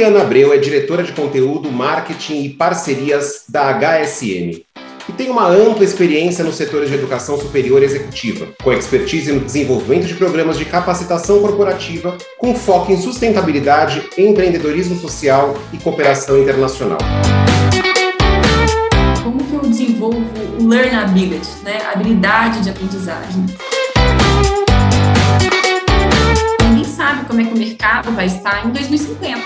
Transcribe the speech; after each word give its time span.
Mariana 0.00 0.22
Abreu 0.22 0.54
é 0.54 0.56
diretora 0.56 1.02
de 1.02 1.12
conteúdo, 1.12 1.70
marketing 1.70 2.44
e 2.44 2.48
parcerias 2.48 3.44
da 3.46 3.70
HSM 3.70 4.64
e 5.06 5.12
tem 5.12 5.28
uma 5.28 5.46
ampla 5.46 5.84
experiência 5.84 6.42
nos 6.42 6.54
setores 6.54 6.88
de 6.88 6.94
educação 6.94 7.38
superior 7.38 7.82
executiva, 7.82 8.48
com 8.62 8.72
expertise 8.72 9.30
no 9.30 9.40
desenvolvimento 9.40 10.06
de 10.06 10.14
programas 10.14 10.56
de 10.56 10.64
capacitação 10.64 11.42
corporativa 11.42 12.16
com 12.38 12.54
foco 12.54 12.90
em 12.92 12.96
sustentabilidade, 12.96 14.02
empreendedorismo 14.16 14.98
social 14.98 15.54
e 15.70 15.76
cooperação 15.76 16.40
internacional. 16.40 16.98
Como 19.22 19.44
que 19.44 19.52
eu 19.52 19.60
desenvolvo 19.60 20.24
o 20.58 20.66
learnability, 20.66 21.50
né? 21.62 21.78
a 21.84 21.92
habilidade 21.92 22.62
de 22.62 22.70
aprendizagem? 22.70 23.44
Sabe 27.00 27.24
como 27.24 27.40
é 27.40 27.44
que 27.44 27.54
o 27.54 27.56
mercado 27.56 28.12
vai 28.12 28.26
estar 28.26 28.66
em 28.66 28.72
2050 28.72 29.40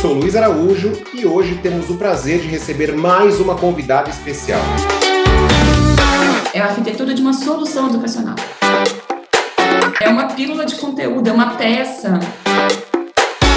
sou 0.00 0.12
Luiz 0.12 0.36
Araújo 0.36 0.92
e 1.12 1.26
hoje 1.26 1.56
temos 1.56 1.90
o 1.90 1.96
prazer 1.96 2.40
de 2.40 2.46
receber 2.46 2.94
mais 2.94 3.40
uma 3.40 3.56
convidada 3.56 4.10
especial. 4.10 4.60
É 6.54 6.60
a 6.60 6.66
arquitetura 6.66 7.14
de 7.14 7.20
uma 7.20 7.32
solução 7.32 7.88
educacional. 7.88 8.36
É 10.00 10.08
uma 10.08 10.26
pílula 10.34 10.64
de 10.64 10.76
conteúdo, 10.76 11.28
é 11.28 11.32
uma 11.32 11.54
peça. 11.54 12.20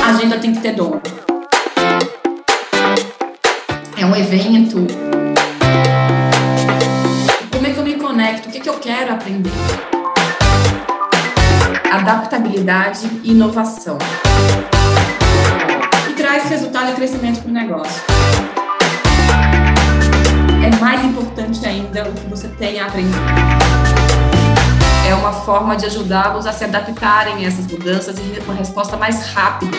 A 0.04 0.10
agenda 0.10 0.40
tem 0.40 0.54
que 0.54 0.62
ter 0.62 0.74
dono. 0.74 1.02
É 3.98 4.06
um 4.06 4.16
evento. 4.16 4.88
Como 7.52 7.68
é 7.68 7.70
que 7.72 7.78
eu 7.78 7.84
me 7.84 7.96
conecto? 7.96 8.50
O 8.50 8.52
que, 8.52 8.62
que 8.62 8.70
eu 8.70 8.80
quero 8.80 9.14
aprender? 9.14 9.52
Adaptabilidade 11.92 13.10
e 13.24 13.32
inovação 13.32 13.98
traz 16.16 16.50
resultado 16.50 16.92
e 16.92 16.96
crescimento 16.96 17.42
para 17.42 17.50
o 17.50 17.54
negócio. 17.54 18.04
É 20.64 20.76
mais 20.80 21.04
importante 21.04 21.66
ainda 21.66 22.10
o 22.10 22.14
que 22.14 22.30
você 22.30 22.48
tem 22.50 22.80
a 22.80 22.86
aprender. 22.86 23.18
É 25.08 25.16
uma 25.16 25.32
forma 25.32 25.76
de 25.76 25.88
ajudá-los 25.88 26.46
a 26.46 26.52
se 26.52 26.66
adaptarem 26.66 27.46
a 27.46 27.48
essas 27.48 27.66
mudanças 27.66 28.16
e 28.20 28.40
uma 28.42 28.54
resposta 28.54 28.96
mais 28.96 29.26
rápida. 29.28 29.78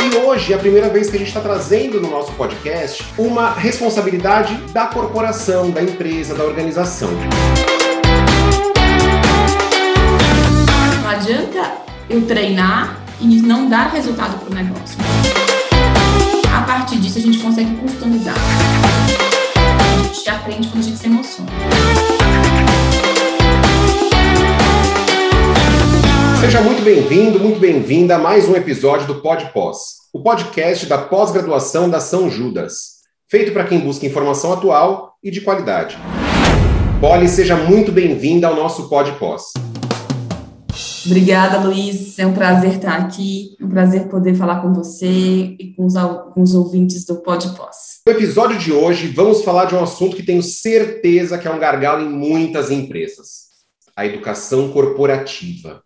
E 0.00 0.16
hoje 0.16 0.52
é 0.52 0.56
a 0.56 0.58
primeira 0.58 0.88
vez 0.88 1.10
que 1.10 1.16
a 1.16 1.18
gente 1.18 1.28
está 1.28 1.40
trazendo 1.40 2.00
no 2.00 2.08
nosso 2.08 2.32
podcast 2.32 3.04
uma 3.18 3.50
responsabilidade 3.50 4.54
da 4.72 4.86
corporação, 4.86 5.70
da 5.70 5.82
empresa, 5.82 6.34
da 6.34 6.44
organização. 6.44 7.10
Adianta 11.24 11.78
eu 12.10 12.26
treinar 12.26 13.02
e 13.18 13.24
não 13.40 13.66
dar 13.66 13.88
resultado 13.88 14.38
para 14.38 14.50
o 14.50 14.54
negócio. 14.54 14.98
A 16.54 16.62
partir 16.62 16.98
disso, 16.98 17.16
a 17.18 17.22
gente 17.22 17.38
consegue 17.38 17.74
customizar. 17.76 18.34
A 19.56 20.12
gente 20.12 20.28
aprende 20.28 20.68
quando 20.68 20.80
a 20.80 20.86
gente 20.86 20.98
se 20.98 21.06
emociona. 21.06 21.50
Seja 26.42 26.60
muito 26.60 26.82
bem-vindo, 26.82 27.40
muito 27.40 27.58
bem-vinda 27.58 28.16
a 28.16 28.18
mais 28.18 28.46
um 28.46 28.54
episódio 28.54 29.06
do 29.06 29.22
Pod 29.22 29.50
Pós, 29.54 29.78
o 30.12 30.22
podcast 30.22 30.84
da 30.84 30.98
pós-graduação 30.98 31.88
da 31.88 32.00
São 32.00 32.28
Judas, 32.28 32.96
feito 33.30 33.50
para 33.50 33.64
quem 33.64 33.80
busca 33.80 34.04
informação 34.04 34.52
atual 34.52 35.14
e 35.22 35.30
de 35.30 35.40
qualidade. 35.40 35.96
Polly, 37.00 37.28
seja 37.30 37.56
muito 37.56 37.90
bem-vinda 37.90 38.46
ao 38.46 38.54
nosso 38.54 38.90
Pod 38.90 39.10
Pós. 39.12 39.54
Obrigada, 41.06 41.58
Luiz. 41.60 42.18
É 42.18 42.26
um 42.26 42.32
prazer 42.32 42.76
estar 42.76 42.96
aqui, 42.96 43.56
é 43.60 43.64
um 43.64 43.68
prazer 43.68 44.08
poder 44.08 44.34
falar 44.34 44.62
com 44.62 44.72
você 44.72 45.06
e 45.06 45.74
com 45.76 45.84
os, 45.84 45.94
com 46.32 46.42
os 46.42 46.54
ouvintes 46.54 47.04
do 47.04 47.16
Pod 47.16 47.54
Pós. 47.54 48.00
No 48.06 48.12
episódio 48.12 48.58
de 48.58 48.72
hoje, 48.72 49.08
vamos 49.08 49.44
falar 49.44 49.66
de 49.66 49.74
um 49.74 49.82
assunto 49.82 50.16
que 50.16 50.22
tenho 50.22 50.42
certeza 50.42 51.36
que 51.36 51.46
é 51.46 51.50
um 51.50 51.58
gargalo 51.58 52.02
em 52.02 52.08
muitas 52.08 52.70
empresas: 52.70 53.48
a 53.94 54.06
educação 54.06 54.70
corporativa. 54.70 55.82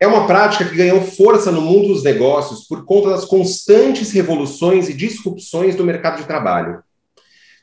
É 0.00 0.06
uma 0.06 0.26
prática 0.26 0.64
que 0.64 0.76
ganhou 0.76 1.02
força 1.02 1.52
no 1.52 1.60
mundo 1.60 1.88
dos 1.88 2.02
negócios 2.02 2.66
por 2.66 2.86
conta 2.86 3.10
das 3.10 3.26
constantes 3.26 4.10
revoluções 4.12 4.88
e 4.88 4.94
disrupções 4.94 5.76
do 5.76 5.84
mercado 5.84 6.16
de 6.16 6.26
trabalho. 6.26 6.82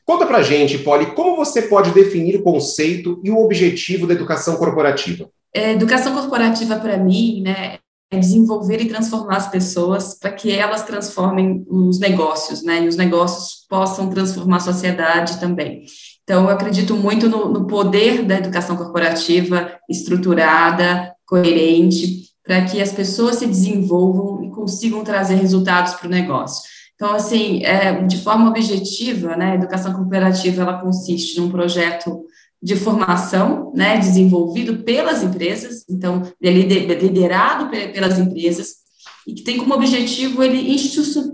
Conta 0.05 0.27
pra 0.27 0.43
gente, 0.43 0.77
Polly, 0.77 1.07
como 1.07 1.35
você 1.35 1.63
pode 1.63 1.89
definir 1.91 2.35
o 2.35 2.43
conceito 2.43 3.19
e 3.23 3.31
o 3.31 3.43
objetivo 3.43 4.05
da 4.05 4.13
educação 4.13 4.55
corporativa? 4.57 5.27
É, 5.57 5.71
educação 5.71 6.13
corporativa, 6.13 6.75
para 6.75 6.97
mim, 6.97 7.41
né, 7.41 7.79
é 8.11 8.19
desenvolver 8.19 8.79
e 8.79 8.87
transformar 8.87 9.37
as 9.37 9.49
pessoas 9.49 10.13
para 10.13 10.31
que 10.31 10.51
elas 10.51 10.83
transformem 10.83 11.65
os 11.67 11.99
negócios, 11.99 12.61
né, 12.61 12.83
e 12.83 12.87
os 12.87 12.95
negócios 12.95 13.65
possam 13.67 14.07
transformar 14.07 14.57
a 14.57 14.59
sociedade 14.59 15.39
também. 15.39 15.83
Então, 16.23 16.43
eu 16.43 16.49
acredito 16.51 16.95
muito 16.95 17.27
no, 17.27 17.49
no 17.49 17.65
poder 17.65 18.23
da 18.23 18.37
educação 18.37 18.77
corporativa 18.77 19.71
estruturada, 19.89 21.11
coerente, 21.25 22.27
para 22.45 22.63
que 22.65 22.79
as 22.79 22.91
pessoas 22.91 23.37
se 23.37 23.47
desenvolvam 23.47 24.43
e 24.43 24.51
consigam 24.51 25.03
trazer 25.03 25.37
resultados 25.37 25.95
para 25.95 26.05
o 26.05 26.11
negócio. 26.11 26.69
Então, 26.93 27.15
assim, 27.15 27.65
é, 27.65 28.03
de 28.03 28.17
forma 28.19 28.47
objetiva, 28.47 29.35
né, 29.35 29.53
a 29.53 29.55
educação 29.55 29.91
cooperativa 29.91 30.61
ela 30.61 30.79
consiste 30.81 31.39
num 31.39 31.49
projeto 31.49 32.26
de 32.61 32.75
formação, 32.75 33.71
né, 33.75 33.97
desenvolvido 33.97 34.83
pelas 34.83 35.23
empresas, 35.23 35.85
então, 35.89 36.23
liderado 36.41 37.69
pelas 37.69 38.17
empresas, 38.17 38.87
e 39.27 39.33
que 39.33 39.43
tem 39.43 39.57
como 39.57 39.73
objetivo 39.73 40.41
ele 40.41 40.73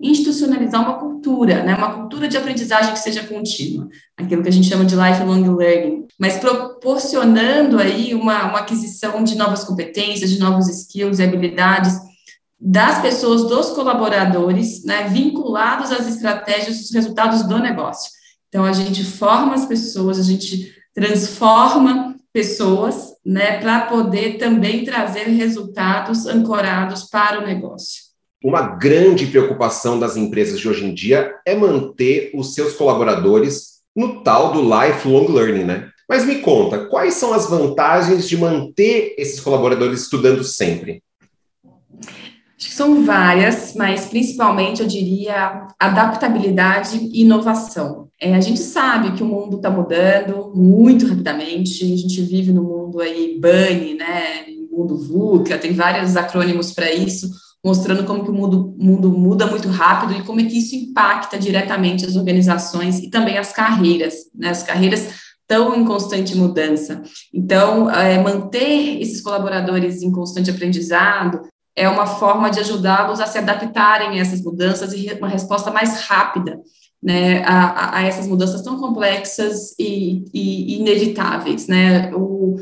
institucionalizar 0.02 0.82
uma 0.82 1.00
cultura, 1.00 1.64
né, 1.64 1.76
uma 1.76 1.94
cultura 1.94 2.28
de 2.28 2.36
aprendizagem 2.36 2.92
que 2.92 3.00
seja 3.00 3.24
contínua, 3.24 3.88
aquilo 4.18 4.42
que 4.42 4.50
a 4.50 4.52
gente 4.52 4.68
chama 4.68 4.84
de 4.84 4.96
lifelong 4.96 5.56
learning, 5.56 6.08
mas 6.20 6.38
proporcionando 6.38 7.80
aí 7.80 8.14
uma, 8.16 8.50
uma 8.50 8.60
aquisição 8.60 9.24
de 9.24 9.36
novas 9.36 9.64
competências, 9.64 10.32
de 10.32 10.40
novos 10.40 10.68
skills 10.68 11.20
e 11.20 11.24
habilidades 11.24 11.98
das 12.60 13.02
pessoas, 13.02 13.44
dos 13.44 13.72
colaboradores, 13.72 14.84
né, 14.84 15.08
vinculados 15.10 15.92
às 15.92 16.08
estratégias, 16.08 16.80
os 16.80 16.92
resultados 16.92 17.44
do 17.44 17.60
negócio. 17.60 18.10
Então, 18.50 18.64
a 18.64 18.72
gente 18.72 19.04
forma 19.04 19.54
as 19.54 19.66
pessoas, 19.66 20.20
a 20.20 20.24
gente 20.24 20.72
transforma 20.94 22.16
pessoas, 22.32 23.14
né, 23.26 23.60
para 23.60 23.82
poder 23.82 24.38
também 24.38 24.84
trazer 24.84 25.28
resultados 25.28 26.26
ancorados 26.26 27.04
para 27.04 27.40
o 27.40 27.46
negócio. 27.46 28.04
Uma 28.44 28.62
grande 28.62 29.28
preocupação 29.28 30.00
das 30.00 30.18
empresas 30.18 30.60
de 30.60 30.68
hoje 30.68 30.86
em 30.86 30.94
dia 30.94 31.34
é 31.46 31.56
manter 31.56 32.32
os 32.34 32.54
seus 32.54 32.74
colaboradores 32.74 33.82
no 33.96 34.24
tal 34.24 34.52
do 34.52 34.62
lifelong 34.62 35.28
learning, 35.28 35.64
né? 35.64 35.90
Mas 36.10 36.26
me 36.26 36.40
conta, 36.40 36.86
quais 36.86 37.14
são 37.14 37.34
as 37.34 37.50
vantagens 37.50 38.28
de 38.28 38.36
manter 38.36 39.16
esses 39.18 39.40
colaboradores 39.40 40.02
estudando 40.02 40.44
sempre? 40.44 41.02
Acho 42.58 42.70
que 42.70 42.76
são 42.76 43.04
várias, 43.06 43.74
mas 43.76 44.06
principalmente 44.06 44.82
eu 44.82 44.88
diria 44.88 45.68
adaptabilidade 45.80 46.98
e 46.98 47.22
inovação. 47.22 48.10
É, 48.24 48.34
a 48.34 48.40
gente 48.40 48.62
sabe 48.62 49.12
que 49.12 49.22
o 49.22 49.26
mundo 49.26 49.58
está 49.58 49.70
mudando 49.70 50.54
muito 50.56 51.06
rapidamente, 51.06 51.84
a 51.84 51.98
gente 51.98 52.22
vive 52.22 52.54
no 52.54 52.64
mundo 52.64 53.02
aí 53.02 53.38
BANI, 53.38 53.96
né, 53.96 54.46
mundo 54.72 54.98
VUCA, 54.98 55.58
tem 55.58 55.74
vários 55.74 56.16
acrônimos 56.16 56.72
para 56.72 56.90
isso, 56.90 57.30
mostrando 57.62 58.06
como 58.06 58.24
que 58.24 58.32
o 58.32 58.34
mundo, 58.34 58.74
mundo 58.80 59.12
muda 59.12 59.46
muito 59.46 59.68
rápido 59.68 60.14
e 60.14 60.24
como 60.24 60.40
é 60.40 60.46
que 60.46 60.58
isso 60.58 60.74
impacta 60.74 61.38
diretamente 61.38 62.06
as 62.06 62.16
organizações 62.16 63.00
e 63.00 63.10
também 63.10 63.38
as 63.38 63.52
carreiras, 63.52 64.14
né, 64.34 64.52
as 64.52 64.64
carreiras 64.64 65.06
estão 65.42 65.76
em 65.76 65.84
constante 65.84 66.34
mudança. 66.34 67.04
Então, 67.34 67.92
é, 67.92 68.18
manter 68.24 69.02
esses 69.02 69.20
colaboradores 69.20 70.02
em 70.02 70.14
constante 70.14 70.50
aprendizado 70.50 71.42
é 71.76 71.90
uma 71.90 72.06
forma 72.06 72.50
de 72.50 72.62
ajudá-los 72.62 73.20
a 73.20 73.26
se 73.26 73.38
adaptarem 73.38 74.18
a 74.18 74.22
essas 74.22 74.42
mudanças 74.42 74.94
e 74.94 75.12
uma 75.12 75.28
resposta 75.28 75.70
mais 75.72 76.00
rápida 76.04 76.58
né, 77.04 77.44
a, 77.44 77.98
a 77.98 78.04
essas 78.04 78.26
mudanças 78.26 78.62
tão 78.62 78.80
complexas 78.80 79.76
e, 79.78 80.24
e, 80.34 80.78
inevitáveis. 80.80 81.68
Né? 81.68 82.14
O, 82.16 82.56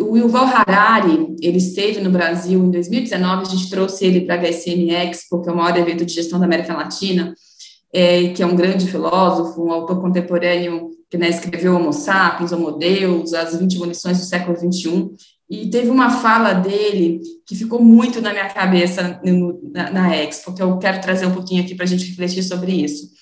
o 0.00 0.16
Yuval 0.16 0.46
Harari, 0.46 1.36
ele 1.40 1.58
esteve 1.58 2.00
no 2.00 2.10
Brasil 2.10 2.62
em 2.62 2.70
2019, 2.70 3.42
a 3.42 3.44
gente 3.44 3.70
trouxe 3.70 4.04
ele 4.04 4.22
para 4.22 4.34
a 4.34 4.38
HSM 4.38 4.90
Expo, 4.90 5.40
que 5.40 5.48
é 5.48 5.52
o 5.52 5.56
maior 5.56 5.76
evento 5.78 6.04
de 6.04 6.12
gestão 6.12 6.40
da 6.40 6.46
América 6.46 6.74
Latina, 6.74 7.34
é, 7.92 8.28
que 8.28 8.42
é 8.42 8.46
um 8.46 8.56
grande 8.56 8.86
filósofo, 8.86 9.64
um 9.64 9.72
autor 9.72 10.00
contemporâneo 10.00 10.90
que 11.08 11.16
né, 11.16 11.28
escreveu 11.28 11.76
Homo 11.76 11.92
Sapiens, 11.92 12.50
Homo 12.50 12.72
Deus, 12.72 13.32
as 13.32 13.56
20 13.56 13.78
munições 13.78 14.18
do 14.18 14.24
século 14.24 14.56
XXI, 14.56 15.10
e 15.48 15.70
teve 15.70 15.88
uma 15.88 16.10
fala 16.10 16.52
dele 16.52 17.20
que 17.46 17.54
ficou 17.54 17.80
muito 17.80 18.20
na 18.20 18.32
minha 18.32 18.48
cabeça 18.48 19.20
no, 19.24 19.60
na, 19.72 19.90
na 19.90 20.16
Expo, 20.16 20.52
que 20.52 20.60
eu 20.60 20.76
quero 20.78 21.00
trazer 21.00 21.26
um 21.26 21.32
pouquinho 21.32 21.62
aqui 21.62 21.76
para 21.76 21.84
a 21.84 21.88
gente 21.88 22.08
refletir 22.08 22.42
sobre 22.42 22.72
isso. 22.72 23.14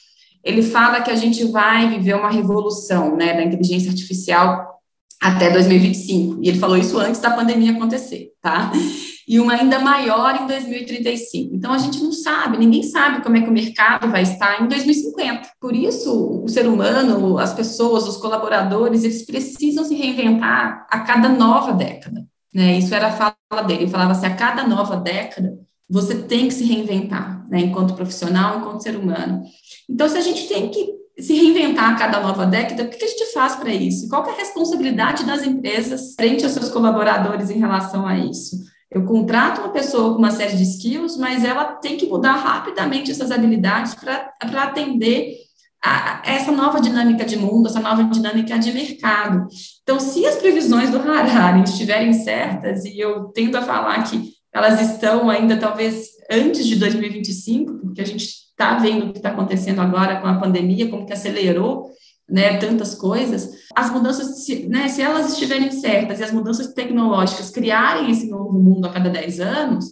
Ele 0.45 0.63
fala 0.63 1.01
que 1.01 1.11
a 1.11 1.17
gente 1.17 1.45
vai 1.47 1.89
viver 1.89 2.15
uma 2.15 2.31
revolução 2.31 3.17
né, 3.17 3.35
da 3.35 3.43
inteligência 3.43 3.91
artificial 3.91 4.81
até 5.21 5.51
2025. 5.51 6.41
E 6.43 6.49
ele 6.49 6.59
falou 6.59 6.77
isso 6.77 6.99
antes 6.99 7.21
da 7.21 7.31
pandemia 7.31 7.73
acontecer, 7.73 8.33
tá? 8.43 8.71
e 9.27 9.41
uma 9.41 9.55
ainda 9.55 9.79
maior 9.79 10.43
em 10.43 10.47
2035. 10.47 11.55
Então, 11.55 11.73
a 11.73 11.79
gente 11.79 12.03
não 12.03 12.13
sabe, 12.13 12.59
ninguém 12.59 12.83
sabe 12.83 13.23
como 13.23 13.37
é 13.37 13.41
que 13.41 13.49
o 13.49 13.53
mercado 13.53 14.09
vai 14.11 14.23
estar 14.23 14.63
em 14.63 14.69
2050. 14.69 15.49
Por 15.61 15.75
isso, 15.75 16.43
o 16.45 16.49
ser 16.49 16.67
humano, 16.67 17.39
as 17.39 17.55
pessoas, 17.55 18.07
os 18.07 18.19
colaboradores, 18.19 19.03
eles 19.03 19.25
precisam 19.25 19.85
se 19.85 19.95
reinventar 19.95 20.87
a 20.91 21.01
cada 21.01 21.29
nova 21.29 21.73
década. 21.73 22.25
Né? 22.53 22.79
Isso 22.79 22.95
era 22.95 23.09
a 23.09 23.13
fala 23.13 23.63
dele. 23.63 23.85
Ele 23.85 23.91
falava 23.91 24.13
assim: 24.13 24.27
a 24.27 24.35
cada 24.35 24.67
nova 24.67 24.97
década, 24.97 25.59
você 25.89 26.23
tem 26.23 26.49
que 26.49 26.55
se 26.55 26.65
reinventar, 26.65 27.47
né? 27.49 27.61
enquanto 27.61 27.95
profissional, 27.95 28.59
enquanto 28.59 28.83
ser 28.83 28.97
humano. 28.97 29.43
Então, 29.89 30.09
se 30.09 30.17
a 30.17 30.21
gente 30.21 30.49
tem 30.49 30.71
que 30.71 31.05
se 31.19 31.35
reinventar 31.35 31.91
a 31.91 31.95
cada 31.97 32.21
nova 32.21 32.45
década, 32.45 32.83
o 32.83 32.89
que 32.89 33.05
a 33.05 33.09
gente 33.09 33.33
faz 33.33 33.55
para 33.55 33.73
isso? 33.73 34.09
Qual 34.09 34.27
é 34.27 34.31
a 34.31 34.37
responsabilidade 34.37 35.25
das 35.25 35.45
empresas 35.45 36.15
frente 36.15 36.45
aos 36.45 36.55
seus 36.55 36.71
colaboradores 36.71 37.51
em 37.51 37.59
relação 37.59 38.07
a 38.07 38.19
isso? 38.19 38.57
Eu 38.91 39.05
contrato 39.05 39.61
uma 39.61 39.71
pessoa 39.71 40.13
com 40.13 40.19
uma 40.19 40.31
série 40.31 40.57
de 40.57 40.63
skills, 40.63 41.17
mas 41.17 41.45
ela 41.45 41.65
tem 41.65 41.97
que 41.97 42.07
mudar 42.07 42.35
rapidamente 42.35 43.11
essas 43.11 43.31
habilidades 43.31 43.95
para 43.95 44.63
atender 44.63 45.37
a, 45.85 46.21
a 46.21 46.33
essa 46.33 46.51
nova 46.51 46.81
dinâmica 46.81 47.25
de 47.25 47.37
mundo, 47.37 47.69
essa 47.69 47.81
nova 47.81 48.05
dinâmica 48.05 48.59
de 48.59 48.73
mercado. 48.73 49.47
Então, 49.83 50.01
se 50.01 50.25
as 50.27 50.37
previsões 50.37 50.91
do 50.91 50.99
Harari 50.99 51.63
estiverem 51.67 52.13
certas, 52.13 52.85
e 52.85 52.99
eu 52.99 53.25
tento 53.27 53.57
a 53.57 53.63
falar 53.63 54.03
que 54.05 54.34
elas 54.55 54.81
estão 54.81 55.29
ainda 55.29 55.57
talvez 55.57 56.11
antes 56.31 56.65
de 56.65 56.77
2025, 56.77 57.79
porque 57.79 58.01
a 58.01 58.07
gente 58.07 58.25
está 58.25 58.79
vendo 58.79 59.07
o 59.07 59.13
que 59.13 59.19
está 59.19 59.31
acontecendo 59.31 59.81
agora 59.81 60.21
com 60.21 60.29
a 60.29 60.39
pandemia, 60.39 60.89
como 60.89 61.05
que 61.05 61.13
acelerou 61.13 61.91
né, 62.29 62.57
tantas 62.57 62.95
coisas, 62.95 63.51
as 63.75 63.91
mudanças, 63.91 64.45
se, 64.45 64.67
né, 64.67 64.89
se 64.89 65.03
elas 65.03 65.33
estiverem 65.33 65.71
certas 65.73 66.21
e 66.21 66.25
as 66.25 66.33
mudanças 66.33 66.73
tecnológicas 66.73 67.51
criarem 67.51 68.11
esse 68.11 68.31
novo 68.31 68.53
mundo 68.53 68.87
a 68.87 68.93
cada 68.93 69.11
10 69.11 69.41
anos, 69.41 69.87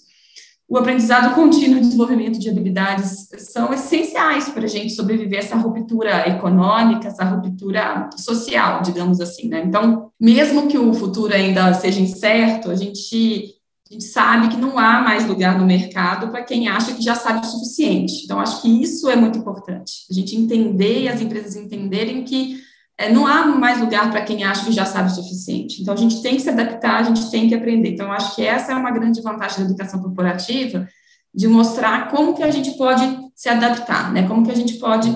o 0.68 0.78
aprendizado 0.78 1.34
contínuo 1.34 1.76
e 1.76 1.80
o 1.80 1.82
desenvolvimento 1.82 2.38
de 2.38 2.48
habilidades 2.48 3.28
são 3.50 3.74
essenciais 3.74 4.48
para 4.48 4.64
a 4.64 4.68
gente 4.68 4.94
sobreviver 4.94 5.40
essa 5.40 5.56
ruptura 5.56 6.26
econômica, 6.26 7.08
essa 7.08 7.24
ruptura 7.24 8.08
social, 8.16 8.80
digamos 8.80 9.20
assim, 9.20 9.48
né? 9.48 9.62
Então, 9.66 10.10
mesmo 10.18 10.68
que 10.68 10.78
o 10.78 10.94
futuro 10.94 11.34
ainda 11.34 11.74
seja 11.74 12.00
incerto, 12.00 12.70
a 12.70 12.74
gente 12.74 13.60
a 13.92 13.94
gente 13.94 14.04
sabe 14.04 14.48
que 14.48 14.56
não 14.56 14.78
há 14.78 15.02
mais 15.02 15.26
lugar 15.26 15.58
no 15.58 15.66
mercado 15.66 16.28
para 16.28 16.42
quem 16.42 16.66
acha 16.66 16.94
que 16.94 17.02
já 17.02 17.14
sabe 17.14 17.46
o 17.46 17.50
suficiente. 17.50 18.24
Então, 18.24 18.40
acho 18.40 18.62
que 18.62 18.82
isso 18.82 19.10
é 19.10 19.14
muito 19.14 19.38
importante. 19.38 20.06
A 20.10 20.14
gente 20.14 20.34
entender 20.34 21.02
e 21.02 21.08
as 21.10 21.20
empresas 21.20 21.56
entenderem 21.56 22.24
que 22.24 22.58
é, 22.96 23.12
não 23.12 23.26
há 23.26 23.44
mais 23.44 23.82
lugar 23.82 24.10
para 24.10 24.22
quem 24.22 24.44
acha 24.44 24.64
que 24.64 24.72
já 24.72 24.86
sabe 24.86 25.12
o 25.12 25.14
suficiente. 25.14 25.82
Então, 25.82 25.92
a 25.92 25.96
gente 25.96 26.22
tem 26.22 26.36
que 26.36 26.40
se 26.40 26.48
adaptar, 26.48 27.00
a 27.00 27.02
gente 27.02 27.30
tem 27.30 27.50
que 27.50 27.54
aprender. 27.54 27.90
Então, 27.90 28.10
acho 28.10 28.34
que 28.34 28.42
essa 28.42 28.72
é 28.72 28.74
uma 28.74 28.90
grande 28.90 29.20
vantagem 29.20 29.58
da 29.58 29.64
educação 29.64 30.00
corporativa, 30.00 30.88
de 31.34 31.46
mostrar 31.46 32.10
como 32.10 32.34
que 32.34 32.42
a 32.42 32.50
gente 32.50 32.70
pode 32.78 33.04
se 33.34 33.50
adaptar, 33.50 34.10
né? 34.10 34.26
Como 34.26 34.42
que 34.42 34.52
a 34.52 34.56
gente 34.56 34.78
pode 34.78 35.14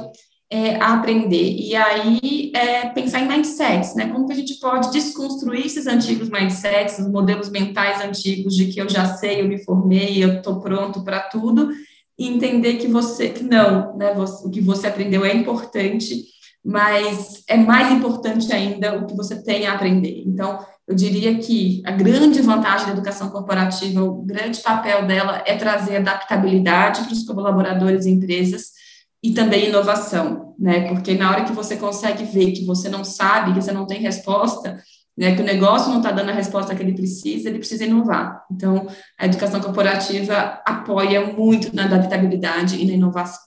é, 0.50 0.76
a 0.76 0.94
aprender. 0.94 1.56
E 1.56 1.74
aí, 1.74 2.52
é, 2.54 2.88
pensar 2.88 3.20
em 3.20 3.28
mindsets, 3.28 3.94
né? 3.94 4.08
Como 4.08 4.26
que 4.26 4.32
a 4.32 4.36
gente 4.36 4.54
pode 4.60 4.92
desconstruir 4.92 5.66
esses 5.66 5.86
antigos 5.86 6.30
mindsets, 6.30 6.98
os 6.98 7.10
modelos 7.10 7.50
mentais 7.50 8.00
antigos 8.04 8.54
de 8.54 8.66
que 8.66 8.80
eu 8.80 8.88
já 8.88 9.06
sei, 9.16 9.40
eu 9.40 9.48
me 9.48 9.62
formei, 9.64 10.22
eu 10.22 10.34
estou 10.34 10.60
pronto 10.60 11.02
para 11.02 11.20
tudo, 11.20 11.70
e 12.18 12.28
entender 12.28 12.76
que 12.76 12.86
você, 12.86 13.28
que 13.28 13.42
não, 13.42 13.96
né? 13.96 14.14
Você, 14.14 14.46
o 14.46 14.50
que 14.50 14.60
você 14.60 14.86
aprendeu 14.86 15.24
é 15.24 15.34
importante, 15.34 16.24
mas 16.64 17.42
é 17.48 17.56
mais 17.56 17.92
importante 17.92 18.52
ainda 18.52 18.98
o 18.98 19.06
que 19.06 19.16
você 19.16 19.42
tem 19.42 19.66
a 19.66 19.74
aprender. 19.74 20.22
Então, 20.26 20.58
eu 20.86 20.94
diria 20.94 21.36
que 21.38 21.82
a 21.84 21.90
grande 21.90 22.40
vantagem 22.40 22.86
da 22.86 22.92
educação 22.92 23.28
corporativa, 23.30 24.02
o 24.04 24.22
grande 24.22 24.60
papel 24.60 25.04
dela 25.04 25.42
é 25.44 25.56
trazer 25.56 25.96
adaptabilidade 25.96 27.02
para 27.02 27.12
os 27.12 27.24
colaboradores 27.24 28.06
e 28.06 28.10
empresas, 28.10 28.75
e 29.22 29.32
também 29.32 29.68
inovação, 29.68 30.54
né? 30.58 30.88
Porque 30.88 31.14
na 31.14 31.30
hora 31.30 31.44
que 31.44 31.52
você 31.52 31.76
consegue 31.76 32.24
ver 32.24 32.52
que 32.52 32.64
você 32.64 32.88
não 32.88 33.04
sabe, 33.04 33.52
que 33.52 33.62
você 33.62 33.72
não 33.72 33.86
tem 33.86 34.00
resposta, 34.00 34.82
né, 35.16 35.34
que 35.34 35.40
o 35.40 35.44
negócio 35.44 35.88
não 35.90 35.98
está 35.98 36.12
dando 36.12 36.30
a 36.30 36.34
resposta 36.34 36.74
que 36.74 36.82
ele 36.82 36.92
precisa, 36.92 37.48
ele 37.48 37.58
precisa 37.58 37.84
inovar. 37.84 38.44
Então, 38.52 38.86
a 39.18 39.24
educação 39.24 39.60
corporativa 39.60 40.60
apoia 40.66 41.32
muito 41.32 41.74
na 41.74 41.84
adaptabilidade 41.84 42.80
e 42.80 42.86
na 42.86 42.92
inovação. 42.92 43.46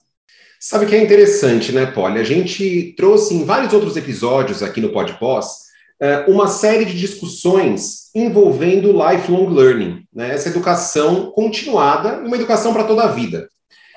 Sabe 0.58 0.86
que 0.86 0.94
é 0.94 1.02
interessante, 1.02 1.72
né, 1.72 1.86
Polly? 1.86 2.18
A 2.18 2.24
gente 2.24 2.92
trouxe 2.96 3.34
em 3.34 3.44
vários 3.44 3.72
outros 3.72 3.96
episódios 3.96 4.62
aqui 4.62 4.80
no 4.80 4.92
PodPós 4.92 5.70
eh, 6.00 6.26
uma 6.28 6.48
série 6.48 6.84
de 6.84 6.98
discussões 6.98 8.10
envolvendo 8.14 8.92
lifelong 8.92 9.48
learning, 9.48 10.04
né? 10.12 10.34
essa 10.34 10.48
educação 10.48 11.30
continuada, 11.30 12.20
uma 12.20 12.36
educação 12.36 12.72
para 12.72 12.84
toda 12.84 13.04
a 13.04 13.12
vida. 13.12 13.48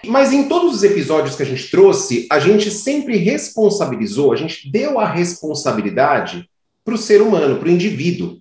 Mas 0.05 0.33
em 0.33 0.49
todos 0.49 0.75
os 0.75 0.83
episódios 0.83 1.35
que 1.35 1.43
a 1.43 1.45
gente 1.45 1.71
trouxe, 1.71 2.27
a 2.29 2.37
gente 2.37 2.69
sempre 2.69 3.17
responsabilizou, 3.17 4.33
a 4.33 4.35
gente 4.35 4.69
deu 4.69 4.99
a 4.99 5.07
responsabilidade 5.07 6.49
para 6.83 6.95
o 6.95 6.97
ser 6.97 7.21
humano, 7.21 7.57
para 7.57 7.69
o 7.69 7.71
indivíduo. 7.71 8.37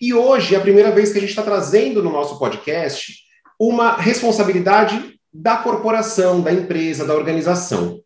E 0.00 0.12
hoje 0.12 0.54
é 0.54 0.58
a 0.58 0.62
primeira 0.62 0.90
vez 0.90 1.10
que 1.10 1.18
a 1.18 1.20
gente 1.20 1.30
está 1.30 1.42
trazendo 1.42 2.02
no 2.02 2.10
nosso 2.10 2.38
podcast 2.38 3.22
uma 3.58 3.96
responsabilidade 3.96 5.18
da 5.32 5.56
corporação, 5.56 6.42
da 6.42 6.52
empresa, 6.52 7.06
da 7.06 7.14
organização. 7.14 8.00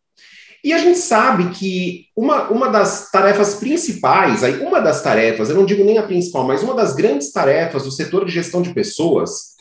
E 0.62 0.72
a 0.72 0.78
gente 0.78 0.98
sabe 0.98 1.50
que 1.50 2.06
uma, 2.14 2.48
uma 2.48 2.68
das 2.68 3.10
tarefas 3.10 3.54
principais, 3.54 4.44
aí 4.44 4.60
uma 4.60 4.80
das 4.80 5.02
tarefas, 5.02 5.48
eu 5.48 5.56
não 5.56 5.66
digo 5.66 5.84
nem 5.84 5.98
a 5.98 6.02
principal, 6.02 6.44
mas 6.44 6.62
uma 6.62 6.74
das 6.74 6.94
grandes 6.94 7.32
tarefas 7.32 7.84
do 7.84 7.90
setor 7.90 8.24
de 8.24 8.32
gestão 8.32 8.62
de 8.62 8.72
pessoas 8.72 9.55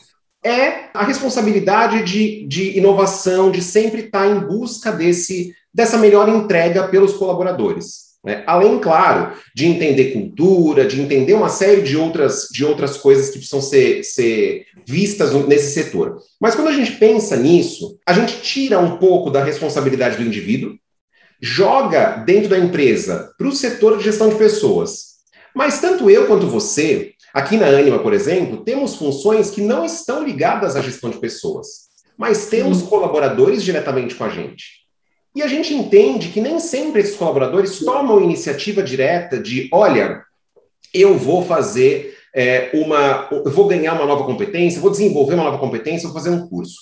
é 0.46 0.90
a 0.94 1.04
responsabilidade 1.04 2.04
de, 2.04 2.46
de 2.46 2.78
inovação, 2.78 3.50
de 3.50 3.60
sempre 3.62 4.02
estar 4.02 4.26
em 4.26 4.38
busca 4.38 4.92
desse, 4.92 5.52
dessa 5.74 5.98
melhor 5.98 6.28
entrega 6.28 6.86
pelos 6.88 7.14
colaboradores. 7.14 8.06
Né? 8.24 8.42
Além, 8.46 8.78
claro, 8.78 9.36
de 9.54 9.66
entender 9.66 10.12
cultura, 10.12 10.86
de 10.86 11.00
entender 11.00 11.34
uma 11.34 11.48
série 11.48 11.82
de 11.82 11.96
outras, 11.96 12.48
de 12.50 12.64
outras 12.64 12.96
coisas 12.96 13.30
que 13.30 13.38
precisam 13.38 13.60
ser, 13.60 14.04
ser 14.04 14.66
vistas 14.86 15.32
nesse 15.46 15.72
setor. 15.72 16.18
Mas 16.40 16.54
quando 16.54 16.68
a 16.68 16.72
gente 16.72 16.92
pensa 16.92 17.36
nisso, 17.36 17.98
a 18.06 18.12
gente 18.12 18.40
tira 18.40 18.78
um 18.78 18.98
pouco 18.98 19.30
da 19.30 19.42
responsabilidade 19.42 20.16
do 20.16 20.24
indivíduo, 20.24 20.74
joga 21.40 22.16
dentro 22.24 22.48
da 22.48 22.58
empresa 22.58 23.32
para 23.36 23.48
o 23.48 23.52
setor 23.52 23.98
de 23.98 24.04
gestão 24.04 24.28
de 24.28 24.36
pessoas. 24.36 25.15
Mas 25.56 25.80
tanto 25.80 26.08
eu 26.08 26.26
quanto 26.26 26.46
você 26.46 27.16
Aqui 27.36 27.58
na 27.58 27.66
Anima, 27.66 27.98
por 27.98 28.14
exemplo, 28.14 28.64
temos 28.64 28.96
funções 28.96 29.50
que 29.50 29.60
não 29.60 29.84
estão 29.84 30.24
ligadas 30.24 30.74
à 30.74 30.80
gestão 30.80 31.10
de 31.10 31.18
pessoas, 31.18 31.88
mas 32.16 32.46
temos 32.46 32.78
Sim. 32.78 32.86
colaboradores 32.86 33.62
diretamente 33.62 34.14
com 34.14 34.24
a 34.24 34.30
gente. 34.30 34.86
E 35.34 35.42
a 35.42 35.46
gente 35.46 35.74
entende 35.74 36.30
que 36.30 36.40
nem 36.40 36.58
sempre 36.58 37.02
esses 37.02 37.14
colaboradores 37.14 37.78
tomam 37.80 38.22
iniciativa 38.22 38.82
direta 38.82 39.38
de, 39.38 39.68
olha, 39.70 40.22
eu 40.94 41.18
vou 41.18 41.44
fazer 41.44 42.16
é, 42.34 42.70
uma, 42.72 43.28
eu 43.30 43.50
vou 43.50 43.68
ganhar 43.68 43.92
uma 43.92 44.06
nova 44.06 44.24
competência, 44.24 44.80
vou 44.80 44.90
desenvolver 44.90 45.34
uma 45.34 45.44
nova 45.44 45.58
competência, 45.58 46.08
vou 46.08 46.16
fazer 46.16 46.30
um 46.30 46.48
curso. 46.48 46.78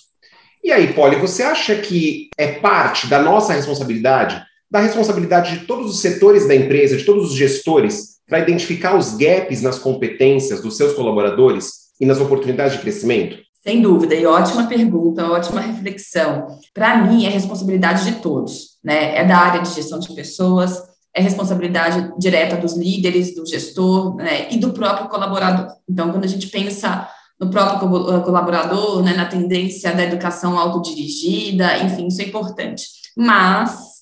E 0.62 0.70
aí, 0.70 0.92
Polly, 0.92 1.16
você 1.16 1.42
acha 1.42 1.74
que 1.74 2.28
é 2.38 2.60
parte 2.60 3.08
da 3.08 3.20
nossa 3.20 3.52
responsabilidade, 3.52 4.40
da 4.70 4.78
responsabilidade 4.78 5.58
de 5.58 5.66
todos 5.66 5.90
os 5.90 6.00
setores 6.00 6.46
da 6.46 6.54
empresa, 6.54 6.96
de 6.96 7.02
todos 7.02 7.32
os 7.32 7.36
gestores, 7.36 8.13
para 8.28 8.40
identificar 8.40 8.96
os 8.96 9.16
gaps 9.16 9.62
nas 9.62 9.78
competências 9.78 10.60
dos 10.62 10.76
seus 10.76 10.94
colaboradores 10.94 11.84
e 12.00 12.06
nas 12.06 12.20
oportunidades 12.20 12.74
de 12.74 12.80
crescimento? 12.80 13.38
Sem 13.62 13.80
dúvida, 13.80 14.14
e 14.14 14.26
ótima 14.26 14.66
pergunta, 14.66 15.26
ótima 15.26 15.60
reflexão. 15.60 16.58
Para 16.74 16.98
mim, 16.98 17.24
é 17.24 17.30
responsabilidade 17.30 18.04
de 18.04 18.20
todos, 18.20 18.78
né? 18.84 19.16
É 19.16 19.24
da 19.24 19.38
área 19.38 19.62
de 19.62 19.74
gestão 19.74 19.98
de 19.98 20.14
pessoas, 20.14 20.82
é 21.14 21.22
responsabilidade 21.22 22.12
direta 22.18 22.56
dos 22.56 22.76
líderes, 22.76 23.34
do 23.34 23.46
gestor 23.46 24.16
né? 24.16 24.52
e 24.52 24.58
do 24.58 24.72
próprio 24.72 25.08
colaborador. 25.08 25.68
Então, 25.88 26.10
quando 26.10 26.24
a 26.24 26.28
gente 26.28 26.48
pensa 26.48 27.08
no 27.40 27.50
próprio 27.50 27.88
colaborador, 28.22 29.02
né, 29.02 29.14
na 29.14 29.24
tendência 29.24 29.92
da 29.92 30.04
educação 30.04 30.58
autodirigida, 30.58 31.78
enfim, 31.78 32.08
isso 32.08 32.20
é 32.20 32.24
importante. 32.24 32.86
Mas 33.16 33.93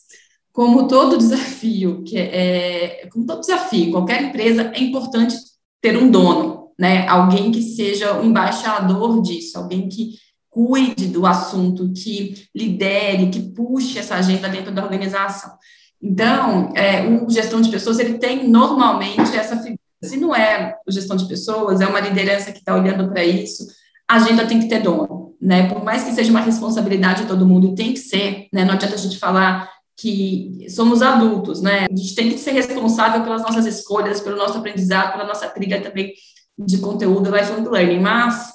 como 0.53 0.87
todo 0.87 1.17
desafio, 1.19 2.03
que 2.05 2.19
é, 2.19 3.09
como 3.11 3.27
todo 3.27 3.41
desafio, 3.41 3.91
qualquer 3.91 4.23
empresa 4.23 4.71
é 4.75 4.81
importante 4.81 5.37
ter 5.81 5.97
um 5.97 6.11
dono, 6.11 6.71
né? 6.79 7.07
Alguém 7.09 7.51
que 7.51 7.63
seja 7.63 8.21
o 8.21 8.25
embaixador 8.25 9.21
disso, 9.23 9.59
alguém 9.59 9.89
que 9.89 10.15
cuide 10.49 11.09
do 11.09 11.27
assunto, 11.27 11.93
que 11.93 12.47
lidere, 12.55 13.31
que 13.31 13.41
puxe 13.41 13.99
essa 13.99 14.17
agenda 14.17 14.49
dentro 14.49 14.71
da 14.71 14.85
organização. 14.85 15.51
Então, 16.01 16.73
é, 16.75 17.07
o 17.07 17.31
gestão 17.31 17.61
de 17.61 17.71
pessoas 17.71 17.99
ele 17.99 18.19
tem 18.19 18.49
normalmente 18.49 19.35
essa 19.37 19.57
figura. 19.57 19.79
Se 20.03 20.17
não 20.17 20.35
é 20.35 20.77
o 20.87 20.93
gestão 20.93 21.17
de 21.17 21.27
pessoas, 21.27 21.81
é 21.81 21.87
uma 21.87 22.01
liderança 22.01 22.53
que 22.53 22.59
está 22.59 22.75
olhando 22.75 23.09
para 23.09 23.25
isso. 23.25 23.67
A 24.09 24.17
agenda 24.17 24.45
tem 24.45 24.61
que 24.61 24.69
ter 24.69 24.83
dono, 24.83 25.35
né? 25.41 25.69
Por 25.69 25.83
mais 25.83 26.03
que 26.05 26.13
seja 26.13 26.31
uma 26.31 26.41
responsabilidade 26.41 27.23
de 27.23 27.29
todo 27.29 27.47
mundo, 27.47 27.75
tem 27.75 27.93
que 27.93 28.01
ser, 28.01 28.49
né? 28.53 28.65
Não 28.65 28.75
adianta 28.75 28.97
a 28.97 28.99
gente 28.99 29.19
falar 29.19 29.72
que 29.97 30.67
somos 30.71 31.03
adultos, 31.03 31.61
né? 31.61 31.87
A 31.91 31.95
gente 31.95 32.15
tem 32.15 32.31
que 32.31 32.39
ser 32.39 32.53
responsável 32.53 33.23
pelas 33.23 33.43
nossas 33.43 33.67
escolhas, 33.67 34.21
pelo 34.21 34.37
nosso 34.37 34.59
aprendizado, 34.59 35.13
pela 35.13 35.27
nossa 35.27 35.49
trilha 35.49 35.81
também 35.81 36.13
de 36.59 36.79
conteúdo 36.79 37.31
lifelong 37.31 37.69
learning, 37.69 38.01
mas 38.01 38.51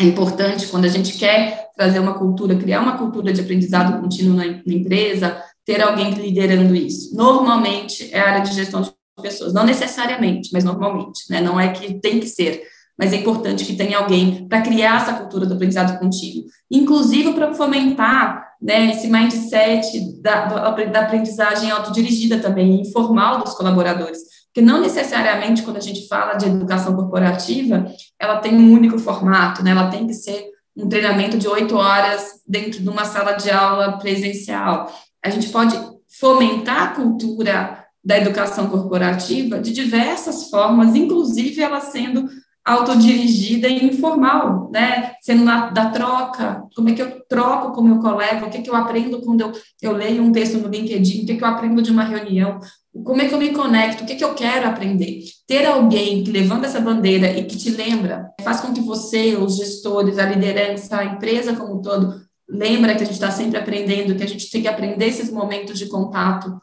é 0.00 0.04
importante 0.04 0.68
quando 0.68 0.84
a 0.84 0.88
gente 0.88 1.18
quer 1.18 1.70
trazer 1.76 1.98
uma 1.98 2.14
cultura, 2.14 2.56
criar 2.56 2.80
uma 2.80 2.96
cultura 2.96 3.32
de 3.32 3.40
aprendizado 3.40 4.00
contínuo 4.00 4.36
na, 4.36 4.44
na 4.44 4.74
empresa, 4.74 5.42
ter 5.64 5.82
alguém 5.82 6.14
liderando 6.14 6.74
isso. 6.74 7.14
Normalmente 7.14 8.08
é 8.12 8.20
a 8.20 8.30
área 8.30 8.42
de 8.42 8.54
gestão 8.54 8.80
de 8.80 8.92
pessoas, 9.20 9.52
não 9.52 9.64
necessariamente, 9.64 10.50
mas 10.52 10.64
normalmente, 10.64 11.22
né? 11.28 11.40
Não 11.40 11.58
é 11.58 11.72
que 11.72 11.94
tem 12.00 12.20
que 12.20 12.26
ser, 12.28 12.62
mas 12.96 13.12
é 13.12 13.16
importante 13.16 13.64
que 13.64 13.76
tenha 13.76 13.98
alguém 13.98 14.46
para 14.48 14.62
criar 14.62 15.02
essa 15.02 15.14
cultura 15.14 15.46
do 15.46 15.54
aprendizado 15.54 15.98
contínuo, 15.98 16.44
inclusive 16.70 17.32
para 17.32 17.52
fomentar 17.54 18.47
né, 18.60 18.90
esse 18.90 19.06
mindset 19.08 20.20
da, 20.20 20.46
da 20.46 21.00
aprendizagem 21.00 21.70
autodirigida 21.70 22.40
também, 22.40 22.80
informal 22.80 23.38
dos 23.38 23.54
colaboradores, 23.54 24.18
porque 24.46 24.60
não 24.60 24.80
necessariamente 24.80 25.62
quando 25.62 25.76
a 25.76 25.80
gente 25.80 26.08
fala 26.08 26.34
de 26.34 26.46
educação 26.46 26.94
corporativa, 26.94 27.86
ela 28.18 28.38
tem 28.38 28.54
um 28.54 28.72
único 28.72 28.98
formato, 28.98 29.62
né, 29.62 29.70
ela 29.70 29.88
tem 29.88 30.06
que 30.06 30.14
ser 30.14 30.50
um 30.76 30.88
treinamento 30.88 31.36
de 31.36 31.48
oito 31.48 31.76
horas 31.76 32.40
dentro 32.46 32.80
de 32.80 32.88
uma 32.88 33.04
sala 33.04 33.32
de 33.32 33.50
aula 33.50 33.98
presencial. 33.98 34.92
A 35.24 35.30
gente 35.30 35.48
pode 35.48 35.76
fomentar 36.20 36.82
a 36.82 36.94
cultura 36.94 37.84
da 38.04 38.16
educação 38.16 38.68
corporativa 38.68 39.58
de 39.58 39.72
diversas 39.72 40.48
formas, 40.48 40.94
inclusive 40.94 41.60
ela 41.60 41.80
sendo 41.80 42.28
autodirigida 42.68 43.68
e 43.68 43.86
informal, 43.86 44.70
né? 44.72 45.14
Sendo 45.22 45.44
na, 45.44 45.70
da 45.70 45.90
troca, 45.90 46.62
como 46.74 46.88
é 46.88 46.92
que 46.92 47.02
eu 47.02 47.20
troco 47.28 47.72
com 47.72 47.82
meu 47.82 47.98
colega, 47.98 48.46
o 48.46 48.50
que, 48.50 48.58
é 48.58 48.62
que 48.62 48.70
eu 48.70 48.76
aprendo 48.76 49.20
quando 49.22 49.40
eu, 49.40 49.52
eu 49.80 49.92
leio 49.92 50.22
um 50.22 50.32
texto 50.32 50.58
no 50.58 50.68
LinkedIn, 50.68 51.22
o 51.22 51.26
que, 51.26 51.32
é 51.32 51.36
que 51.36 51.42
eu 51.42 51.48
aprendo 51.48 51.80
de 51.80 51.90
uma 51.90 52.04
reunião, 52.04 52.58
como 53.04 53.20
é 53.22 53.28
que 53.28 53.34
eu 53.34 53.38
me 53.38 53.50
conecto, 53.50 54.02
o 54.02 54.06
que, 54.06 54.12
é 54.12 54.16
que 54.16 54.24
eu 54.24 54.34
quero 54.34 54.68
aprender. 54.68 55.22
Ter 55.46 55.66
alguém 55.66 56.22
que 56.22 56.30
levanta 56.30 56.66
essa 56.66 56.80
bandeira 56.80 57.30
e 57.38 57.44
que 57.44 57.56
te 57.56 57.70
lembra, 57.70 58.30
faz 58.42 58.60
com 58.60 58.72
que 58.72 58.80
você, 58.80 59.36
os 59.36 59.56
gestores, 59.56 60.18
a 60.18 60.26
liderança, 60.26 60.98
a 60.98 61.04
empresa 61.04 61.54
como 61.54 61.78
um 61.78 61.82
todo, 61.82 62.20
lembra 62.48 62.94
que 62.94 63.02
a 63.02 63.06
gente 63.06 63.14
está 63.14 63.30
sempre 63.30 63.58
aprendendo, 63.58 64.14
que 64.14 64.22
a 64.22 64.28
gente 64.28 64.50
tem 64.50 64.62
que 64.62 64.68
aprender 64.68 65.06
esses 65.06 65.30
momentos 65.30 65.78
de 65.78 65.86
contato 65.86 66.60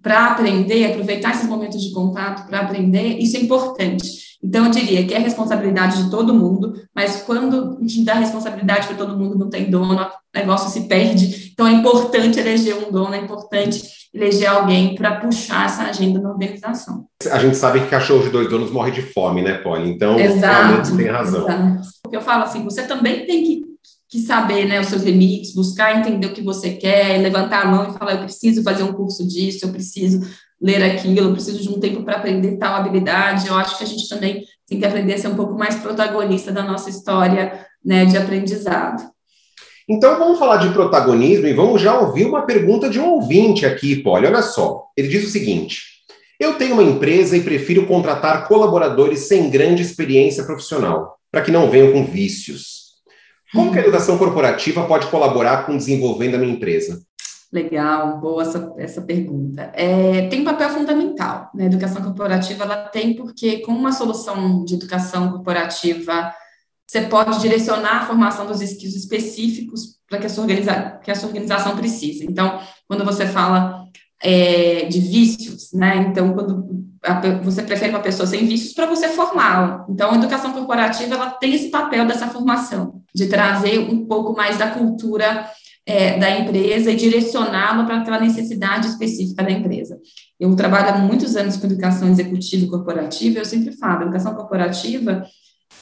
para 0.00 0.32
aprender, 0.32 0.84
aproveitar 0.84 1.32
esses 1.32 1.48
momentos 1.48 1.82
de 1.82 1.90
contato 1.90 2.46
para 2.46 2.60
aprender, 2.60 3.18
isso 3.18 3.36
é 3.36 3.40
importante. 3.40 4.33
Então, 4.44 4.66
eu 4.66 4.70
diria 4.70 5.06
que 5.06 5.14
é 5.14 5.18
responsabilidade 5.18 6.04
de 6.04 6.10
todo 6.10 6.34
mundo, 6.34 6.74
mas 6.94 7.22
quando 7.22 7.78
a 7.78 7.80
gente 7.80 8.04
dá 8.04 8.14
responsabilidade 8.14 8.86
para 8.86 8.96
todo 8.96 9.16
mundo, 9.16 9.38
não 9.38 9.48
tem 9.48 9.70
dono, 9.70 9.94
o 9.94 10.38
negócio 10.38 10.68
se 10.68 10.86
perde. 10.86 11.50
Então, 11.54 11.66
é 11.66 11.72
importante 11.72 12.38
eleger 12.38 12.76
um 12.76 12.92
dono, 12.92 13.14
é 13.14 13.18
importante 13.18 13.82
eleger 14.12 14.46
alguém 14.48 14.94
para 14.94 15.16
puxar 15.16 15.64
essa 15.64 15.84
agenda 15.84 16.20
na 16.20 16.30
organização. 16.30 17.06
A 17.30 17.38
gente 17.38 17.56
sabe 17.56 17.80
que 17.80 17.86
cachorro 17.86 18.22
de 18.22 18.28
dois 18.28 18.48
donos 18.50 18.70
morre 18.70 18.90
de 18.90 19.00
fome, 19.00 19.40
né, 19.40 19.54
Polly? 19.54 19.88
Então, 19.88 20.20
exato, 20.20 20.94
tem 20.94 21.06
razão. 21.06 21.48
Exato. 21.48 21.88
Porque 22.02 22.16
eu 22.16 22.20
falo 22.20 22.44
assim, 22.44 22.62
você 22.62 22.82
também 22.82 23.24
tem 23.24 23.44
que, 23.44 23.62
que 24.10 24.20
saber 24.20 24.66
né, 24.66 24.78
os 24.78 24.88
seus 24.88 25.02
limites, 25.02 25.54
buscar 25.54 25.98
entender 25.98 26.26
o 26.26 26.34
que 26.34 26.42
você 26.42 26.72
quer, 26.72 27.18
levantar 27.22 27.62
a 27.62 27.66
mão 27.70 27.90
e 27.90 27.98
falar, 27.98 28.12
eu 28.12 28.24
preciso 28.24 28.62
fazer 28.62 28.82
um 28.82 28.92
curso 28.92 29.26
disso, 29.26 29.64
eu 29.64 29.72
preciso 29.72 30.20
ler 30.60 30.82
aquilo, 30.82 31.32
preciso 31.32 31.62
de 31.62 31.68
um 31.68 31.80
tempo 31.80 32.02
para 32.02 32.16
aprender 32.16 32.56
tal 32.56 32.74
habilidade. 32.74 33.48
Eu 33.48 33.56
acho 33.56 33.78
que 33.78 33.84
a 33.84 33.86
gente 33.86 34.08
também 34.08 34.44
tem 34.66 34.78
que 34.78 34.86
aprender 34.86 35.14
a 35.14 35.18
ser 35.18 35.28
um 35.28 35.36
pouco 35.36 35.54
mais 35.54 35.76
protagonista 35.76 36.50
da 36.50 36.62
nossa 36.62 36.88
história 36.88 37.66
né, 37.84 38.04
de 38.04 38.16
aprendizado. 38.16 39.02
Então 39.88 40.18
vamos 40.18 40.38
falar 40.38 40.56
de 40.56 40.72
protagonismo 40.72 41.46
e 41.46 41.52
vamos 41.52 41.82
já 41.82 41.98
ouvir 41.98 42.24
uma 42.24 42.46
pergunta 42.46 42.88
de 42.88 42.98
um 42.98 43.10
ouvinte 43.10 43.66
aqui, 43.66 43.96
Polly. 43.96 44.26
Olha 44.26 44.40
só, 44.40 44.84
ele 44.96 45.08
diz 45.08 45.26
o 45.26 45.30
seguinte: 45.30 45.82
Eu 46.40 46.54
tenho 46.54 46.72
uma 46.72 46.82
empresa 46.82 47.36
e 47.36 47.42
prefiro 47.42 47.86
contratar 47.86 48.48
colaboradores 48.48 49.28
sem 49.28 49.50
grande 49.50 49.82
experiência 49.82 50.44
profissional, 50.44 51.18
para 51.30 51.42
que 51.42 51.50
não 51.50 51.70
venham 51.70 51.92
com 51.92 52.06
vícios. 52.06 52.84
Como 53.52 53.70
que 53.70 53.78
a 53.78 53.82
educação 53.82 54.16
corporativa 54.16 54.84
pode 54.86 55.06
colaborar 55.08 55.66
com 55.66 55.76
desenvolvendo 55.76 56.36
a 56.36 56.38
minha 56.38 56.54
empresa? 56.54 57.02
Legal, 57.54 58.18
boa 58.18 58.42
essa, 58.42 58.74
essa 58.76 59.00
pergunta. 59.00 59.70
É, 59.74 60.26
tem 60.26 60.40
um 60.40 60.44
papel 60.44 60.70
fundamental, 60.70 61.52
né? 61.54 61.62
A 61.62 61.66
educação 61.66 62.02
corporativa 62.02 62.64
ela 62.64 62.88
tem 62.88 63.14
porque 63.14 63.58
com 63.58 63.70
uma 63.70 63.92
solução 63.92 64.64
de 64.64 64.74
educação 64.74 65.30
corporativa 65.30 66.34
você 66.84 67.02
pode 67.02 67.40
direcionar 67.40 68.02
a 68.02 68.06
formação 68.06 68.44
dos 68.44 68.60
skills 68.60 68.96
específicos 68.96 70.00
para 70.08 70.18
que, 70.18 70.26
a 70.26 70.28
sua 70.28 70.44
que 70.46 71.10
a 71.12 71.14
sua 71.14 71.28
organização 71.28 71.76
precise. 71.76 72.26
Então, 72.28 72.58
quando 72.88 73.04
você 73.04 73.24
fala 73.24 73.84
é, 74.20 74.86
de 74.86 74.98
vícios, 74.98 75.72
né? 75.72 76.08
Então, 76.08 76.34
quando 76.34 76.84
a, 77.04 77.20
você 77.40 77.62
prefere 77.62 77.90
uma 77.90 78.02
pessoa 78.02 78.26
sem 78.26 78.46
vícios 78.46 78.72
para 78.72 78.86
você 78.86 79.10
formá-la. 79.10 79.86
Então, 79.88 80.10
a 80.10 80.16
educação 80.16 80.52
corporativa 80.52 81.14
ela 81.14 81.30
tem 81.30 81.54
esse 81.54 81.68
papel 81.68 82.04
dessa 82.04 82.26
formação, 82.26 83.00
de 83.14 83.28
trazer 83.28 83.78
um 83.78 84.06
pouco 84.06 84.36
mais 84.36 84.58
da 84.58 84.70
cultura 84.70 85.48
é, 85.86 86.18
da 86.18 86.30
empresa 86.38 86.90
e 86.90 86.96
direcioná-la 86.96 87.84
para 87.84 87.98
aquela 87.98 88.20
necessidade 88.20 88.88
específica 88.88 89.42
da 89.42 89.50
empresa. 89.50 89.98
Eu 90.40 90.54
trabalho 90.56 90.94
há 90.94 90.98
muitos 90.98 91.36
anos 91.36 91.56
com 91.56 91.66
educação 91.66 92.08
executiva 92.08 92.64
e 92.64 92.68
corporativa, 92.68 93.38
eu 93.38 93.44
sempre 93.44 93.72
falo, 93.76 94.02
educação 94.02 94.34
corporativa, 94.34 95.26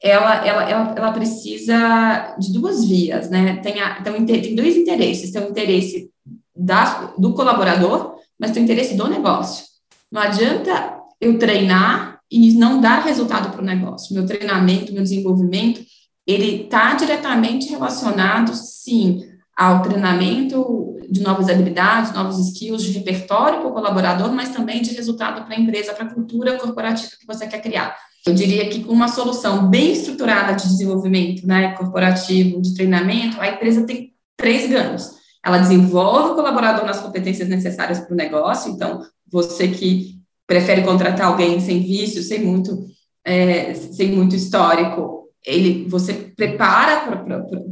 ela, 0.03 0.47
ela, 0.47 0.71
ela, 0.71 0.95
ela 0.97 1.13
precisa 1.13 2.35
de 2.39 2.53
duas 2.53 2.85
vias, 2.85 3.31
né? 3.31 3.57
Tem, 3.57 3.81
a, 3.81 4.03
tem, 4.03 4.25
tem 4.25 4.55
dois 4.55 4.77
interesses, 4.77 5.31
tem 5.31 5.43
o 5.43 5.51
interesse 5.51 6.11
da, 6.57 7.13
do 7.17 7.35
colaborador, 7.35 8.17
mas 8.39 8.51
tem 8.51 8.63
o 8.63 8.65
interesse 8.65 8.97
do 8.97 9.09
negócio. 9.09 9.65
Não 10.11 10.21
adianta 10.21 10.99
eu 11.21 11.39
treinar 11.39 12.21
e 12.31 12.53
não 12.55 12.81
dar 12.81 13.05
resultado 13.05 13.51
para 13.51 13.63
o 13.63 13.65
negócio. 13.65 14.15
Meu 14.15 14.27
treinamento, 14.27 14.93
meu 14.93 15.03
desenvolvimento, 15.03 15.81
ele 16.27 16.63
está 16.65 16.95
diretamente 16.95 17.69
relacionado, 17.69 18.55
sim, 18.55 19.23
ao 19.63 19.81
treinamento 19.81 20.99
de 21.09 21.21
novas 21.21 21.49
habilidades, 21.49 22.13
novos 22.13 22.39
skills, 22.49 22.83
de 22.83 22.99
repertório 22.99 23.61
para 23.61 23.69
o 23.69 23.73
colaborador, 23.73 24.33
mas 24.33 24.49
também 24.49 24.83
de 24.83 24.93
resultado 24.93 25.45
para 25.45 25.55
a 25.55 25.61
empresa, 25.61 25.95
para 25.95 26.07
a 26.07 26.13
cultura 26.13 26.59
corporativa 26.59 27.13
que 27.21 27.27
você 27.27 27.47
quer 27.47 27.61
criar. 27.61 27.97
Eu 28.27 28.35
diria 28.35 28.69
que 28.69 28.83
com 28.83 28.93
uma 28.93 29.07
solução 29.07 29.69
bem 29.69 29.93
estruturada 29.93 30.55
de 30.55 30.67
desenvolvimento 30.67 31.47
né, 31.47 31.75
corporativo, 31.77 32.61
de 32.61 32.75
treinamento, 32.75 33.41
a 33.41 33.49
empresa 33.49 33.87
tem 33.87 34.13
três 34.37 34.69
ganhos. 34.69 35.13
Ela 35.45 35.59
desenvolve 35.59 36.31
o 36.31 36.35
colaborador 36.35 36.85
nas 36.85 37.01
competências 37.01 37.49
necessárias 37.49 38.01
para 38.01 38.13
o 38.13 38.17
negócio, 38.17 38.73
então, 38.73 39.03
você 39.31 39.69
que 39.69 40.21
prefere 40.45 40.83
contratar 40.83 41.27
alguém 41.29 41.61
sem 41.61 41.81
vício, 41.81 42.23
sem 42.23 42.45
muito, 42.45 42.85
é, 43.25 43.75
sem 43.75 44.11
muito 44.11 44.35
histórico, 44.35 45.22
ele, 45.45 45.89
você 45.89 46.13
prepara 46.15 47.17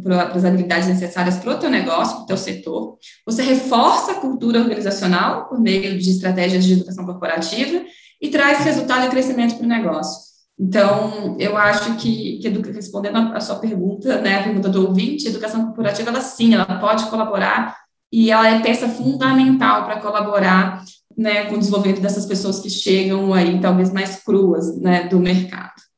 para 0.02 0.32
as 0.34 0.44
habilidades 0.44 0.88
necessárias 0.88 1.36
para 1.36 1.54
o 1.54 1.58
teu 1.58 1.70
negócio, 1.70 2.16
para 2.16 2.24
o 2.24 2.26
teu 2.26 2.36
setor, 2.36 2.98
você 3.24 3.42
reforça 3.42 4.12
a 4.12 4.20
cultura 4.20 4.60
organizacional 4.60 5.48
por 5.48 5.60
meio 5.60 5.96
de 5.98 6.10
estratégias 6.10 6.64
de 6.64 6.74
educação 6.74 7.04
corporativa 7.04 7.84
e 8.20 8.28
traz 8.28 8.64
resultado 8.64 9.06
e 9.06 9.10
crescimento 9.10 9.56
para 9.56 9.64
o 9.64 9.68
negócio. 9.68 10.30
Então, 10.58 11.36
eu 11.38 11.56
acho 11.56 11.96
que, 11.96 12.38
que 12.38 12.48
respondendo 12.48 13.16
a 13.16 13.40
sua 13.40 13.56
pergunta, 13.56 14.20
né, 14.20 14.40
a 14.40 14.42
pergunta 14.42 14.68
do 14.68 14.88
ouvinte, 14.88 15.26
a 15.26 15.30
educação 15.30 15.64
corporativa, 15.64 16.10
ela 16.10 16.20
sim, 16.20 16.52
ela 16.52 16.66
pode 16.66 17.06
colaborar 17.06 17.76
e 18.12 18.30
ela 18.30 18.46
é 18.48 18.60
peça 18.60 18.88
fundamental 18.88 19.86
para 19.86 20.00
colaborar 20.00 20.84
né, 21.16 21.44
com 21.44 21.54
o 21.54 21.58
desenvolvimento 21.58 22.02
dessas 22.02 22.26
pessoas 22.26 22.60
que 22.60 22.68
chegam 22.68 23.32
aí, 23.32 23.58
talvez 23.60 23.92
mais 23.92 24.16
cruas, 24.22 24.78
né, 24.80 25.08
do 25.08 25.18
mercado. 25.18 25.89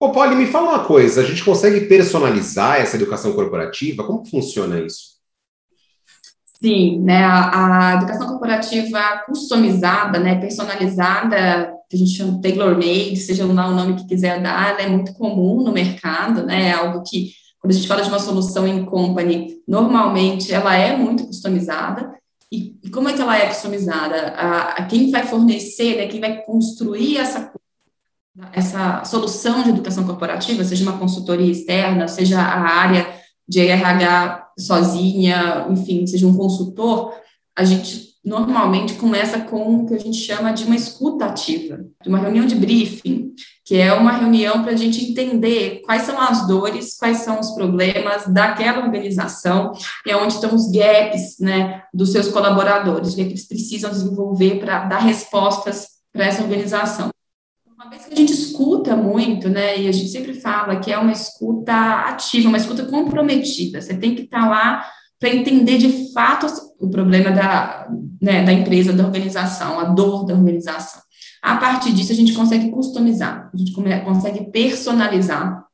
Ô, 0.00 0.12
Polly, 0.12 0.36
me 0.36 0.46
fala 0.46 0.70
uma 0.70 0.84
coisa: 0.84 1.20
a 1.20 1.24
gente 1.24 1.44
consegue 1.44 1.86
personalizar 1.86 2.80
essa 2.80 2.96
educação 2.96 3.32
corporativa? 3.32 4.04
Como 4.04 4.24
funciona 4.24 4.80
isso? 4.80 5.18
Sim, 6.60 7.00
né, 7.00 7.22
a, 7.22 7.90
a, 7.90 7.94
educação 7.94 8.26
corporativa 8.26 9.22
customizada, 9.26 10.18
né, 10.18 10.40
personalizada, 10.40 11.72
que 11.88 11.96
a 11.96 11.98
gente 11.98 12.16
chama 12.16 12.40
tailor-made, 12.40 13.16
seja 13.16 13.46
lá 13.46 13.68
o 13.68 13.74
nome 13.74 13.94
que 13.94 14.08
quiser 14.08 14.42
dar, 14.42 14.70
ela 14.70 14.82
é 14.82 14.88
muito 14.88 15.14
comum 15.14 15.62
no 15.62 15.70
mercado, 15.70 16.44
né, 16.44 16.70
é 16.70 16.72
algo 16.72 17.04
que, 17.08 17.30
quando 17.60 17.70
a 17.70 17.76
gente 17.76 17.86
fala 17.86 18.02
de 18.02 18.08
uma 18.08 18.18
solução 18.18 18.66
em 18.66 18.84
company, 18.84 19.62
normalmente 19.68 20.52
ela 20.52 20.76
é 20.76 20.96
muito 20.96 21.28
customizada, 21.28 22.12
e, 22.50 22.76
e 22.82 22.90
como 22.90 23.08
é 23.08 23.12
que 23.12 23.22
ela 23.22 23.38
é 23.38 23.46
customizada? 23.46 24.16
A, 24.30 24.72
a 24.72 24.86
quem 24.86 25.12
vai 25.12 25.24
fornecer, 25.24 25.96
né, 25.96 26.08
quem 26.08 26.18
vai 26.20 26.42
construir 26.42 27.18
essa 27.18 27.52
essa 28.52 29.04
solução 29.04 29.62
de 29.62 29.70
educação 29.70 30.04
corporativa, 30.04 30.64
seja 30.64 30.82
uma 30.82 30.98
consultoria 30.98 31.50
externa, 31.50 32.08
seja 32.08 32.40
a 32.40 32.60
área 32.60 33.06
de 33.48 33.60
RH 33.60 34.48
sozinha, 34.58 35.66
enfim, 35.70 36.06
seja 36.06 36.26
um 36.26 36.36
consultor, 36.36 37.14
a 37.56 37.64
gente 37.64 38.08
normalmente 38.24 38.94
começa 38.94 39.40
com 39.40 39.76
o 39.76 39.86
que 39.86 39.94
a 39.94 39.98
gente 39.98 40.18
chama 40.18 40.52
de 40.52 40.64
uma 40.64 40.76
escuta 40.76 41.24
ativa, 41.24 41.78
de 42.02 42.08
uma 42.08 42.18
reunião 42.18 42.44
de 42.44 42.54
briefing, 42.54 43.32
que 43.64 43.76
é 43.76 43.92
uma 43.92 44.12
reunião 44.12 44.62
para 44.62 44.72
a 44.72 44.76
gente 44.76 45.10
entender 45.10 45.80
quais 45.84 46.02
são 46.02 46.20
as 46.20 46.46
dores, 46.46 46.96
quais 46.98 47.18
são 47.18 47.40
os 47.40 47.50
problemas 47.52 48.26
daquela 48.26 48.84
organização 48.84 49.72
e 50.06 50.14
onde 50.14 50.34
estão 50.34 50.54
os 50.54 50.70
gaps 50.70 51.36
né, 51.40 51.82
dos 51.92 52.12
seus 52.12 52.28
colaboradores, 52.28 53.12
o 53.12 53.16
que, 53.16 53.22
é 53.22 53.24
eles 53.24 53.48
precisam 53.48 53.90
desenvolver 53.90 54.58
para 54.60 54.84
dar 54.84 54.98
respostas 54.98 55.88
para 56.12 56.26
essa 56.26 56.42
organização 56.42 57.10
Uma 57.78 57.90
vez 57.90 58.06
que 58.06 58.12
a 58.12 58.16
gente 58.16 58.32
escuta 58.32 58.96
muito, 58.96 59.48
né, 59.48 59.80
e 59.80 59.86
a 59.86 59.92
gente 59.92 60.08
sempre 60.08 60.34
fala 60.34 60.80
que 60.80 60.90
é 60.90 60.98
uma 60.98 61.12
escuta 61.12 61.72
ativa, 62.08 62.48
uma 62.48 62.58
escuta 62.58 62.84
comprometida, 62.84 63.80
você 63.80 63.96
tem 63.96 64.16
que 64.16 64.22
estar 64.22 64.40
tá 64.40 64.48
lá 64.48 64.84
para 65.16 65.28
entender 65.28 65.78
de 65.78 66.12
fato 66.12 66.48
o 66.80 66.90
problema 66.90 67.30
da, 67.30 67.86
né, 68.20 68.42
da 68.42 68.52
empresa, 68.52 68.92
da 68.92 69.04
organização, 69.04 69.78
a 69.78 69.84
dor 69.84 70.24
da 70.24 70.34
organização. 70.34 71.00
A 71.40 71.56
partir 71.56 71.92
disso, 71.92 72.10
a 72.10 72.16
gente 72.16 72.32
consegue 72.32 72.68
customizar, 72.68 73.48
a 73.54 73.56
gente 73.56 73.72
consegue 73.72 74.50
personalizar 74.50 75.64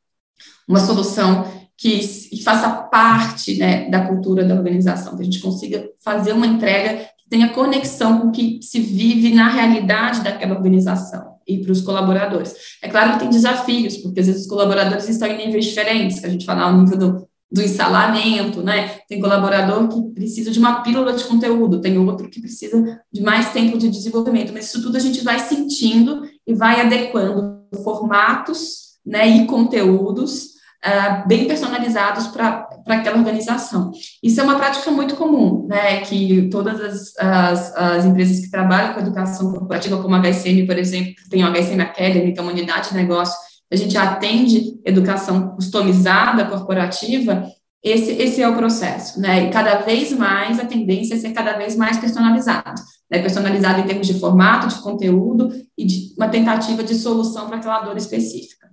uma 0.68 0.80
solução 0.80 1.50
que, 1.75 2.02
faça 2.44 2.68
parte 2.68 3.56
né, 3.56 3.88
da 3.88 4.06
cultura 4.06 4.44
da 4.44 4.54
organização, 4.54 5.16
que 5.16 5.23
a 5.23 5.25
gente 5.25 5.40
consiga 5.40 5.88
fazer 6.04 6.34
uma 6.34 6.46
entrega 6.46 7.08
que 7.16 7.30
tenha 7.30 7.49
conexão 7.49 8.20
com 8.20 8.28
o 8.28 8.30
que 8.30 8.61
se 8.61 8.78
vive 8.78 9.34
na 9.34 9.49
realidade 9.49 10.23
daquela 10.23 10.54
organização 10.54 11.34
e 11.47 11.59
para 11.59 11.73
os 11.73 11.81
colaboradores. 11.81 12.55
É 12.83 12.89
claro 12.89 13.13
que 13.13 13.21
tem 13.21 13.31
desafios, 13.31 13.97
porque 13.99 14.21
às 14.21 14.27
vezes 14.27 14.43
os 14.43 14.49
colaboradores 14.49 15.09
estão 15.09 15.29
em 15.29 15.47
níveis 15.47 15.67
diferentes, 15.67 16.21
que 16.21 16.27
a 16.27 16.31
gente 16.31 16.45
fala 16.45 16.63
ao 16.63 16.79
nível 16.79 16.99
do, 16.99 17.29
do 17.51 17.63
ensalamento, 17.63 18.63
né? 18.63 18.99
Tem 19.09 19.21
colaborador 19.21 19.89
que 19.89 20.03
precisa 20.15 20.51
de 20.51 20.59
uma 20.59 20.83
pílula 20.83 21.13
de 21.13 21.25
conteúdo, 21.25 21.81
tem 21.81 21.97
outro 21.99 22.29
que 22.29 22.41
precisa 22.41 23.01
de 23.13 23.23
mais 23.23 23.53
tempo 23.53 23.79
de 23.79 23.89
desenvolvimento, 23.89 24.53
mas 24.53 24.67
isso 24.67 24.83
tudo 24.83 24.97
a 24.97 25.01
gente 25.01 25.23
vai 25.23 25.39
sentindo 25.39 26.23
e 26.47 26.55
vai 26.55 26.81
adequando 26.81 27.63
formatos 27.83 28.85
né, 29.05 29.29
e 29.29 29.47
conteúdos 29.47 30.55
uh, 30.85 31.29
bem 31.29 31.47
personalizados 31.47 32.27
para 32.29 32.69
aquela 32.87 33.19
organização. 33.19 33.91
Isso 34.23 34.41
é 34.41 34.45
uma 34.45 34.57
prática 34.57 34.91
muito 34.91 35.17
comum, 35.17 35.67
né, 35.67 36.00
que 36.00 36.49
todas 36.50 36.81
as, 36.81 37.17
as, 37.19 37.76
as, 37.76 38.05
empresas 38.05 38.41
que 38.41 38.50
trabalham 38.50 38.95
com 38.95 39.00
educação 39.00 39.53
corporativa, 39.53 40.00
como 40.00 40.14
a 40.14 40.21
HSM, 40.21 40.67
por 40.67 40.76
exemplo, 40.76 41.14
tem 41.31 41.43
a 41.43 41.50
HSM 41.50 41.81
Academy, 41.81 42.33
que 42.33 42.38
é 42.38 42.43
uma 42.43 42.53
unidade 42.53 42.91
de 42.91 42.95
negócio, 42.95 43.37
a 43.73 43.76
gente 43.76 43.97
atende 43.97 44.79
educação 44.85 45.55
customizada 45.57 46.45
corporativa, 46.45 47.45
esse, 47.83 48.12
esse 48.12 48.41
é 48.41 48.49
o 48.49 48.57
processo, 48.57 49.21
né? 49.21 49.47
E 49.47 49.50
cada 49.50 49.76
vez 49.81 50.11
mais 50.11 50.59
a 50.59 50.64
tendência 50.64 51.14
é 51.14 51.19
ser 51.19 51.33
cada 51.33 51.53
vez 51.53 51.76
mais 51.76 51.99
personalizado, 51.99 52.81
né? 53.11 53.21
Personalizado 53.21 53.81
em 53.81 53.85
termos 53.85 54.07
de 54.07 54.19
formato, 54.19 54.69
de 54.69 54.81
conteúdo 54.81 55.50
e 55.76 55.85
de 55.85 56.14
uma 56.17 56.29
tentativa 56.29 56.83
de 56.83 56.95
solução 56.95 57.47
para 57.47 57.59
aquela 57.59 57.81
dor 57.81 57.97
específica. 57.97 58.69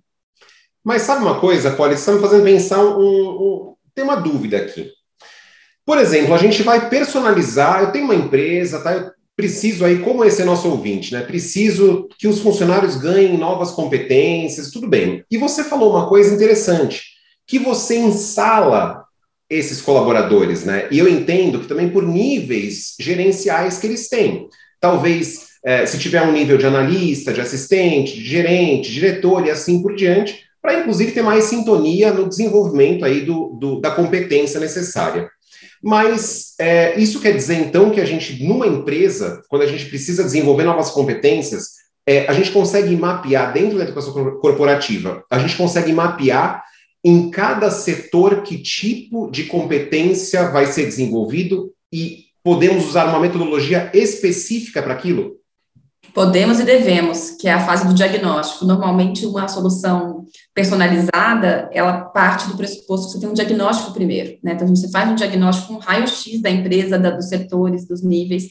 Mas 0.82 1.02
sabe 1.02 1.24
uma 1.24 1.40
coisa, 1.40 1.70
está 1.70 2.14
me 2.14 2.22
fazendo 2.22 2.44
pensar 2.44 2.84
um, 2.84 3.02
um, 3.02 3.74
Tem 4.02 4.10
uma 4.10 4.16
dúvida 4.16 4.58
aqui. 4.58 4.92
Por 5.86 6.00
exemplo, 6.00 6.34
a 6.34 6.38
gente 6.40 6.64
vai 6.64 6.90
personalizar. 6.90 7.82
Eu 7.82 7.92
tenho 7.92 8.06
uma 8.06 8.16
empresa, 8.16 8.80
tá? 8.80 8.94
Eu 8.94 9.12
preciso 9.36 9.86
aí, 9.86 10.00
como 10.00 10.26
esse 10.26 10.42
é 10.42 10.46
nosso 10.46 10.68
ouvinte, 10.68 11.14
né? 11.14 11.22
Preciso 11.22 12.10
que 12.18 12.28
os 12.28 12.40
funcionários 12.40 12.96
ganhem 12.96 13.38
novas 13.38 13.70
competências, 13.70 14.72
tudo 14.72 14.88
bem. 14.88 15.24
E 15.30 15.38
você 15.38 15.64
falou 15.64 15.92
uma 15.92 16.10
coisa 16.10 16.34
interessante, 16.34 17.04
que 17.46 17.60
você 17.60 17.96
ensala 17.96 19.06
esses 19.48 19.84
colaboradores, 19.84 20.66
né? 20.66 20.88
E 20.90 20.98
eu 20.98 21.08
entendo 21.08 21.60
que 21.60 21.68
também 21.68 21.90
por 21.90 22.02
níveis 22.02 22.96
gerenciais 23.00 23.78
que 23.78 23.86
eles 23.86 24.10
têm. 24.10 24.48
Talvez, 24.80 25.50
é, 25.64 25.86
se 25.86 26.00
tiver 26.00 26.24
um 26.24 26.32
nível 26.32 26.58
de 26.58 26.66
analista, 26.66 27.32
de 27.32 27.40
assistente, 27.40 28.16
de 28.16 28.26
gerente, 28.26 28.92
diretor 28.92 29.46
e 29.46 29.52
assim 29.52 29.80
por 29.80 29.96
diante, 29.96 30.50
para 30.62 30.80
inclusive 30.80 31.12
ter 31.12 31.22
mais 31.22 31.46
sintonia 31.46 32.14
no 32.14 32.30
desenvolvimento 32.30 33.04
aí 33.04 33.22
do, 33.22 33.58
do 33.60 33.82
da 33.82 33.92
competência 33.92 34.60
necessária. 34.60 35.30
Mas 35.84 36.54
é, 36.60 37.00
isso 37.00 37.20
quer 37.20 37.36
dizer, 37.36 37.56
então, 37.56 37.90
que 37.90 38.00
a 38.00 38.06
gente, 38.06 38.44
numa 38.44 38.68
empresa, 38.68 39.42
quando 39.50 39.64
a 39.64 39.68
gente 39.68 39.86
precisa 39.86 40.24
desenvolver 40.24 40.64
novas 40.64 40.92
competências, 40.92 41.82
é, 42.06 42.28
a 42.28 42.34
gente 42.34 42.52
consegue 42.52 42.96
mapear 42.96 43.52
dentro 43.52 43.78
da 43.78 43.84
educação 43.84 44.14
corporativa, 44.40 45.24
a 45.30 45.40
gente 45.40 45.56
consegue 45.56 45.92
mapear 45.92 46.64
em 47.04 47.32
cada 47.32 47.72
setor 47.72 48.44
que 48.44 48.60
tipo 48.60 49.30
de 49.32 49.46
competência 49.46 50.50
vai 50.50 50.68
ser 50.68 50.86
desenvolvido 50.86 51.74
e 51.92 52.26
podemos 52.44 52.88
usar 52.88 53.06
uma 53.06 53.20
metodologia 53.20 53.90
específica 53.94 54.82
para 54.84 54.94
aquilo? 54.94 55.41
Podemos 56.14 56.60
e 56.60 56.64
devemos, 56.64 57.32
que 57.32 57.48
é 57.48 57.54
a 57.54 57.66
fase 57.66 57.88
do 57.88 57.94
diagnóstico. 57.94 58.66
Normalmente, 58.66 59.26
uma 59.26 59.48
solução 59.48 60.26
personalizada, 60.54 61.70
ela 61.72 62.02
parte 62.02 62.48
do 62.48 62.58
pressuposto 62.58 63.08
que 63.08 63.14
você 63.14 63.20
tem 63.20 63.30
um 63.30 63.34
diagnóstico 63.34 63.94
primeiro, 63.94 64.38
né? 64.44 64.54
Então, 64.54 64.68
você 64.68 64.90
faz 64.90 65.10
um 65.10 65.16
diagnóstico, 65.16 65.74
um 65.74 65.78
raio-x 65.78 66.42
da 66.42 66.50
empresa, 66.50 67.00
da, 67.00 67.12
dos 67.12 67.30
setores, 67.30 67.88
dos 67.88 68.04
níveis, 68.04 68.50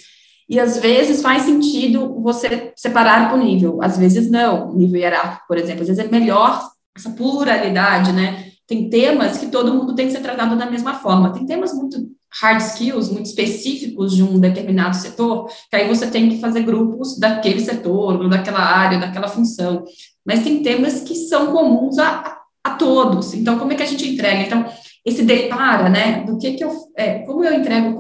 e 0.48 0.58
às 0.58 0.78
vezes 0.78 1.22
faz 1.22 1.42
sentido 1.42 2.20
você 2.20 2.72
separar 2.74 3.30
por 3.30 3.38
nível, 3.38 3.78
às 3.80 3.96
vezes 3.96 4.28
não, 4.30 4.74
nível 4.74 5.00
hierárquico, 5.00 5.46
por 5.46 5.56
exemplo, 5.56 5.82
às 5.82 5.88
vezes 5.88 6.04
é 6.04 6.08
melhor 6.08 6.68
essa 6.96 7.10
pluralidade, 7.10 8.12
né? 8.12 8.50
Tem 8.66 8.88
temas 8.88 9.38
que 9.38 9.46
todo 9.46 9.72
mundo 9.72 9.94
tem 9.94 10.06
que 10.06 10.12
ser 10.12 10.20
tratado 10.20 10.56
da 10.56 10.66
mesma 10.66 10.94
forma, 10.94 11.32
tem 11.32 11.46
temas 11.46 11.72
muito 11.72 11.98
hard 12.40 12.60
skills 12.60 13.10
muito 13.10 13.26
específicos 13.26 14.14
de 14.14 14.22
um 14.22 14.38
determinado 14.38 14.96
setor, 14.96 15.50
que 15.68 15.76
aí 15.76 15.88
você 15.88 16.06
tem 16.06 16.28
que 16.28 16.40
fazer 16.40 16.62
grupos 16.62 17.18
daquele 17.18 17.60
setor, 17.60 18.28
daquela 18.28 18.60
área, 18.60 18.98
daquela 18.98 19.28
função. 19.28 19.84
Mas 20.24 20.42
tem 20.42 20.62
temas 20.62 21.00
que 21.00 21.14
são 21.14 21.52
comuns 21.52 21.98
a, 21.98 22.38
a 22.62 22.70
todos. 22.70 23.34
Então, 23.34 23.58
como 23.58 23.72
é 23.72 23.74
que 23.74 23.82
a 23.82 23.86
gente 23.86 24.08
entrega? 24.08 24.42
Então, 24.42 24.64
esse 25.04 25.22
depara, 25.22 25.88
né, 25.88 26.24
do 26.24 26.38
que 26.38 26.52
que 26.52 26.64
eu, 26.64 26.72
é, 26.96 27.20
como 27.20 27.44
eu 27.44 27.54
entrego 27.54 27.96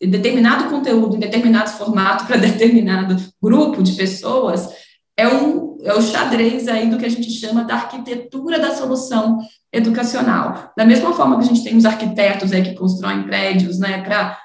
determinado 0.00 0.70
conteúdo 0.70 1.16
em 1.16 1.20
determinado 1.20 1.70
formato 1.70 2.24
para 2.26 2.36
determinado 2.36 3.16
grupo 3.40 3.82
de 3.82 3.92
pessoas, 3.92 4.68
é, 5.20 5.28
um, 5.28 5.76
é 5.82 5.92
o 5.92 6.00
xadrez 6.00 6.66
aí 6.66 6.88
do 6.88 6.96
que 6.96 7.04
a 7.04 7.10
gente 7.10 7.30
chama 7.30 7.62
da 7.64 7.74
arquitetura 7.74 8.58
da 8.58 8.74
solução 8.74 9.38
educacional. 9.70 10.72
Da 10.76 10.84
mesma 10.86 11.12
forma 11.12 11.36
que 11.36 11.44
a 11.44 11.46
gente 11.46 11.62
tem 11.62 11.76
os 11.76 11.84
arquitetos 11.84 12.52
aí 12.52 12.62
que 12.62 12.74
constroem 12.74 13.24
prédios, 13.24 13.78
né, 13.78 14.02
para 14.02 14.38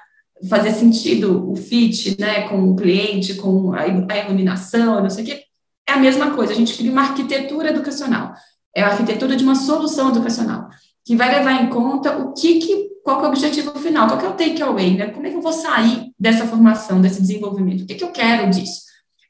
fazer 0.50 0.72
sentido 0.72 1.50
o 1.50 1.56
fit, 1.56 2.20
né, 2.20 2.46
com 2.48 2.70
o 2.70 2.76
cliente, 2.76 3.34
com 3.36 3.72
a, 3.72 3.80
a 3.80 4.18
iluminação, 4.18 5.02
não 5.02 5.08
sei 5.08 5.24
o 5.24 5.26
quê, 5.26 5.42
é 5.88 5.92
a 5.92 5.98
mesma 5.98 6.32
coisa, 6.32 6.52
a 6.52 6.56
gente 6.56 6.76
cria 6.76 6.92
uma 6.92 7.02
arquitetura 7.02 7.70
educacional, 7.70 8.34
é 8.74 8.82
a 8.82 8.88
arquitetura 8.88 9.34
de 9.34 9.44
uma 9.44 9.54
solução 9.54 10.10
educacional, 10.10 10.68
que 11.06 11.16
vai 11.16 11.34
levar 11.38 11.62
em 11.62 11.70
conta 11.70 12.18
o 12.18 12.34
que, 12.34 12.58
que 12.58 12.88
qual 13.02 13.18
que 13.18 13.24
é 13.24 13.28
o 13.28 13.30
objetivo 13.30 13.78
final, 13.78 14.08
qual 14.08 14.18
que 14.18 14.26
é 14.26 14.28
o 14.28 14.32
take-away, 14.32 14.96
né, 14.96 15.06
como 15.06 15.26
é 15.26 15.30
que 15.30 15.36
eu 15.36 15.40
vou 15.40 15.52
sair 15.54 16.12
dessa 16.18 16.46
formação, 16.46 17.00
desse 17.00 17.22
desenvolvimento, 17.22 17.84
o 17.84 17.86
que, 17.86 17.94
que 17.94 18.04
eu 18.04 18.10
quero 18.10 18.50
disso. 18.50 18.85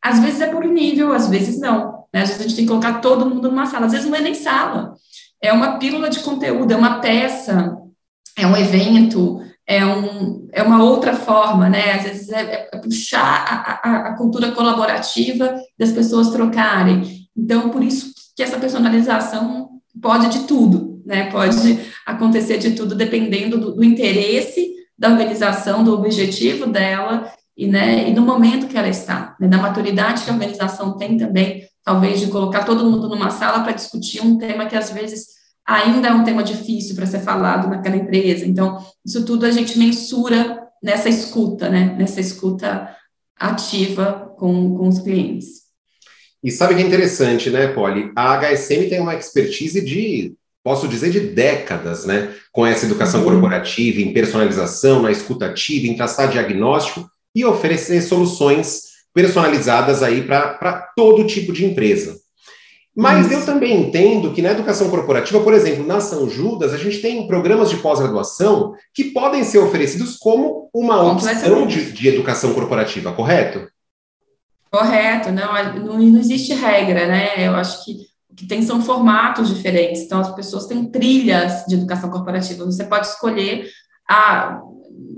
Às 0.07 0.21
vezes 0.21 0.41
é 0.41 0.47
por 0.47 0.65
nível, 0.65 1.13
às 1.13 1.29
vezes 1.29 1.59
não, 1.59 2.05
né, 2.15 2.23
às 2.23 2.29
vezes 2.29 2.41
a 2.41 2.43
gente 2.45 2.55
tem 2.55 2.65
que 2.65 2.71
colocar 2.71 3.01
todo 3.01 3.29
mundo 3.29 3.51
numa 3.51 3.67
sala, 3.67 3.87
às 3.87 3.93
vezes 3.93 4.09
não 4.09 4.17
é 4.17 4.21
nem 4.21 4.35
sala, 4.35 4.95
é 5.43 5.53
uma 5.53 5.79
pílula 5.79 6.09
de 6.09 6.21
conteúdo, 6.21 6.73
é 6.73 6.77
uma 6.77 7.01
peça, 7.01 7.77
é 8.39 8.47
um 8.47 8.57
evento, 8.57 9.41
é, 9.67 9.85
um, 9.85 10.49
é 10.53 10.63
uma 10.63 10.85
outra 10.85 11.13
forma, 11.13 11.69
né? 11.69 11.95
Às 11.95 12.03
vezes 12.05 12.29
é, 12.29 12.69
é 12.73 12.79
puxar 12.79 13.45
a, 13.49 13.89
a, 13.89 14.09
a, 14.09 14.17
cultura 14.17 14.53
colaborativa 14.53 15.57
das 15.77 15.91
pessoas 15.91 16.31
trocarem. 16.31 17.29
Então, 17.37 17.71
por 17.71 17.83
isso 17.83 18.13
que 18.37 18.45
essa 18.45 18.59
personalização 18.59 19.71
pode 20.01 20.29
de 20.29 20.47
tudo, 20.47 21.03
né? 21.05 21.31
Pode 21.33 21.81
acontecer 22.07 22.59
de 22.59 22.73
tudo, 22.73 22.95
dependendo 22.95 23.59
do, 23.59 23.75
do 23.75 23.83
interesse 23.83 24.73
da 24.97 25.11
organização, 25.11 25.83
do 25.83 25.95
objetivo 25.95 26.67
dela 26.67 27.29
e, 27.57 27.67
né, 27.67 28.09
e 28.09 28.13
no 28.13 28.23
momento 28.23 28.67
que 28.67 28.77
ela 28.77 28.89
está, 28.89 29.35
né, 29.41 29.49
da 29.49 29.57
maturidade 29.57 30.25
que 30.25 30.31
a 30.31 30.35
organização 30.35 30.97
tem 30.99 31.17
também 31.17 31.67
talvez 31.83 32.21
de 32.21 32.27
colocar 32.27 32.65
todo 32.65 32.85
mundo 32.85 33.09
numa 33.09 33.31
sala 33.31 33.63
para 33.63 33.73
discutir 33.73 34.21
um 34.21 34.37
tema 34.37 34.67
que 34.67 34.77
às 34.77 34.91
vezes 34.91 35.37
ainda 35.65 36.09
é 36.09 36.13
um 36.13 36.25
tema 36.25 36.43
difícil 36.43 36.95
para 36.95 37.07
ser 37.07 37.21
falado 37.21 37.69
naquela 37.69 37.97
empresa. 37.97 38.45
Então, 38.45 38.85
isso 39.05 39.25
tudo 39.25 39.47
a 39.47 39.51
gente 39.51 39.79
mensura 39.79 40.63
nessa 40.83 41.09
escuta, 41.09 41.69
né? 41.69 41.95
Nessa 41.99 42.21
escuta 42.21 42.95
ativa 43.39 44.35
com, 44.37 44.77
com 44.77 44.89
os 44.89 45.01
clientes. 45.01 45.67
E 46.43 46.51
sabe 46.51 46.75
que 46.75 46.83
é 46.83 46.87
interessante, 46.87 47.51
né, 47.51 47.69
Polly? 47.69 48.13
A 48.15 48.37
HSM 48.37 48.89
tem 48.89 49.01
uma 49.01 49.15
expertise 49.15 49.81
de, 49.81 50.35
posso 50.63 50.87
dizer, 50.87 51.11
de 51.11 51.21
décadas, 51.21 52.05
né? 52.05 52.33
Com 52.53 52.67
essa 52.67 52.85
educação 52.87 53.21
uhum. 53.21 53.31
corporativa, 53.31 54.01
em 54.01 54.13
personalização, 54.13 55.03
na 55.03 55.11
escuta 55.11 55.47
ativa, 55.47 55.87
em 55.87 55.97
traçar 55.97 56.29
diagnóstico 56.29 57.09
e 57.37 57.45
oferecer 57.45 58.01
soluções 58.01 58.97
personalizadas 59.13 60.03
aí 60.03 60.23
para 60.23 60.91
todo 60.97 61.27
tipo 61.27 61.53
de 61.53 61.67
empresa. 61.67 62.17
Mas 62.97 63.27
Isso. 63.27 63.35
eu 63.35 63.45
também 63.45 63.79
entendo 63.79 64.33
que 64.33 64.41
na 64.41 64.53
educação 64.53 64.89
corporativa, 64.89 65.39
por 65.41 65.53
exemplo, 65.53 65.87
na 65.87 66.01
São 66.01 66.31
Judas, 66.31 66.73
a 66.73 66.79
gente 66.79 67.03
tem 67.03 67.27
programas 67.27 67.69
de 67.69 67.77
pós-graduação 67.77 68.73
que 68.95 69.05
podem 69.05 69.45
ser 69.45 69.59
oferecidos 69.59 70.17
como 70.17 70.71
uma 70.73 71.13
opção 71.13 71.67
de, 71.67 71.93
de, 71.93 72.09
educação 72.09 72.55
corporativa, 72.55 73.13
correto? 73.13 73.69
Correto, 74.71 75.31
não, 75.31 75.53
não, 75.75 75.99
não 75.99 76.19
existe 76.19 76.55
regra, 76.55 77.07
né? 77.07 77.47
Eu 77.47 77.55
acho 77.55 77.85
que 77.85 78.07
o 78.31 78.35
que 78.35 78.47
tem 78.47 78.63
são 78.63 78.81
formatos 78.81 79.55
diferentes. 79.55 80.01
Então, 80.01 80.21
as 80.21 80.35
pessoas 80.35 80.67
têm 80.67 80.91
trilhas 80.91 81.67
de 81.67 81.75
educação 81.75 82.09
corporativa. 82.09 82.65
Você 82.65 82.85
pode 82.85 83.09
escolher 83.09 83.69
a, 84.09 84.59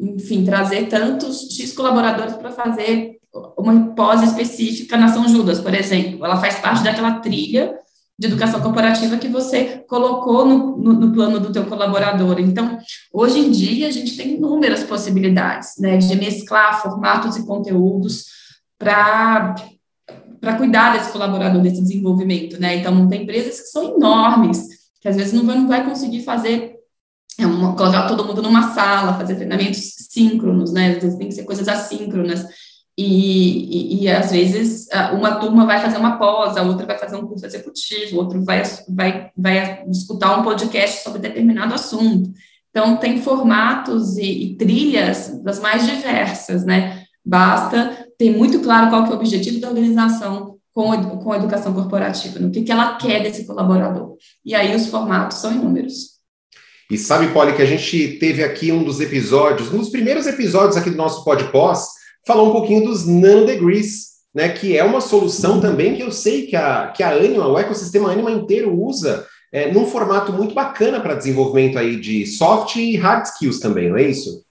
enfim, 0.01 0.45
trazer 0.45 0.89
tantos 0.89 1.49
X 1.51 1.73
colaboradores 1.73 2.35
para 2.35 2.51
fazer 2.51 3.19
uma 3.57 3.95
pós 3.95 4.23
específica 4.23 4.97
na 4.97 5.09
São 5.09 5.29
Judas, 5.29 5.61
por 5.61 5.75
exemplo. 5.75 6.25
Ela 6.25 6.41
faz 6.41 6.57
parte 6.57 6.83
daquela 6.83 7.21
trilha 7.21 7.75
de 8.19 8.27
educação 8.27 8.61
corporativa 8.61 9.17
que 9.17 9.29
você 9.29 9.85
colocou 9.89 10.45
no, 10.45 10.77
no, 10.77 10.93
no, 10.95 11.13
plano 11.13 11.39
do 11.39 11.53
teu 11.53 11.65
colaborador. 11.67 12.41
Então, 12.41 12.79
hoje 13.13 13.39
em 13.39 13.51
dia, 13.51 13.87
a 13.87 13.93
gente 13.93 14.17
tem 14.17 14.35
inúmeras 14.35 14.83
possibilidades, 14.83 15.75
né, 15.79 15.99
de 15.99 16.17
mesclar 16.17 16.83
formatos 16.83 17.37
e 17.37 17.47
conteúdos 17.47 18.25
para 18.79 19.55
para 20.41 20.57
cuidar 20.57 20.93
desse 20.93 21.11
colaborador, 21.11 21.61
desse 21.61 21.83
desenvolvimento, 21.83 22.61
né? 22.61 22.77
Então, 22.77 23.09
tem 23.09 23.25
empresas 23.25 23.61
que 23.61 23.67
são 23.67 23.97
enormes, 23.97 24.65
que 25.01 25.09
às 25.09 25.17
vezes 25.17 25.33
não 25.33 25.45
vai, 25.45 25.57
não 25.57 25.67
vai 25.67 25.85
conseguir 25.85 26.23
fazer, 26.23 26.78
é 27.39 27.47
uma, 27.47 27.77
colocar 27.77 28.09
todo 28.09 28.25
mundo 28.25 28.43
numa 28.43 28.75
sala, 28.75 29.15
fazer 29.15 29.37
treinamentos 29.37 29.95
síncronos, 30.11 30.73
né? 30.73 30.97
Às 30.97 31.03
vezes 31.03 31.19
tem 31.19 31.29
que 31.29 31.35
ser 31.35 31.45
coisas 31.45 31.69
assíncronas. 31.69 32.45
E, 32.97 34.01
e, 34.01 34.03
e, 34.03 34.09
às 34.09 34.33
vezes 34.33 34.89
uma 35.13 35.37
turma 35.37 35.65
vai 35.65 35.81
fazer 35.81 35.99
uma 35.99 36.19
pós, 36.19 36.57
a 36.57 36.63
outra 36.63 36.85
vai 36.85 36.99
fazer 36.99 37.15
um 37.15 37.29
curso 37.29 37.47
executivo, 37.47 38.17
outro 38.17 38.45
vai, 38.45 38.65
vai, 38.89 39.31
vai 39.37 39.85
escutar 39.89 40.37
um 40.37 40.43
podcast 40.43 41.05
sobre 41.05 41.21
determinado 41.21 41.75
assunto. 41.75 42.33
Então, 42.71 42.97
tem 42.97 43.23
formatos 43.23 44.19
e, 44.19 44.25
e 44.25 44.57
trilhas 44.57 45.41
das 45.45 45.61
mais 45.61 45.87
diversas, 45.87 46.65
né? 46.65 47.05
Basta 47.25 48.09
ter 48.19 48.37
muito 48.37 48.59
claro 48.61 48.91
qual 48.91 49.05
que 49.05 49.11
é 49.11 49.15
o 49.15 49.17
objetivo 49.17 49.61
da 49.61 49.69
organização 49.69 50.59
com 50.73 51.19
com 51.19 51.33
a 51.33 51.37
educação 51.37 51.73
corporativa, 51.73 52.39
no 52.41 52.51
que, 52.51 52.63
que 52.63 52.73
ela 52.73 52.97
quer 52.97 53.23
desse 53.23 53.47
colaborador. 53.47 54.17
E 54.45 54.55
aí 54.55 54.75
os 54.75 54.89
formatos 54.89 55.39
são 55.39 55.53
inúmeros. 55.53 56.18
E 56.91 56.97
sabe, 56.97 57.29
Polly, 57.35 57.55
que 57.55 57.61
a 57.61 57.67
gente 57.67 58.17
teve 58.19 58.43
aqui 58.43 58.73
um 58.73 58.83
dos 58.83 58.99
episódios, 58.99 59.71
um 59.71 59.77
dos 59.77 59.91
primeiros 59.91 60.27
episódios 60.27 60.75
aqui 60.75 60.89
do 60.89 60.97
nosso 60.97 61.23
podcast, 61.23 61.91
falou 62.27 62.49
um 62.49 62.53
pouquinho 62.53 62.85
dos 62.85 63.07
nanodegrees, 63.07 64.09
né, 64.35 64.49
que 64.49 64.75
é 64.75 64.83
uma 64.83 65.03
solução 65.03 65.61
também 65.61 65.97
que 65.97 66.03
eu 66.03 66.11
sei 66.11 66.47
que 66.47 66.57
a, 66.57 66.89
que 66.89 67.03
a 67.03 67.11
Anima, 67.11 67.47
o 67.47 67.59
ecossistema 67.59 68.11
Anima 68.11 68.31
inteiro 68.31 68.75
usa 68.75 69.27
é, 69.53 69.71
num 69.71 69.87
formato 69.87 70.33
muito 70.33 70.55
bacana 70.55 70.99
para 70.99 71.15
desenvolvimento 71.15 71.79
aí 71.79 72.01
de 72.01 72.27
soft 72.27 72.77
e 72.77 72.97
hard 72.97 73.27
skills 73.27 73.61
também, 73.61 73.91
não 73.91 73.99
é 73.99 74.05
isso? 74.05 74.43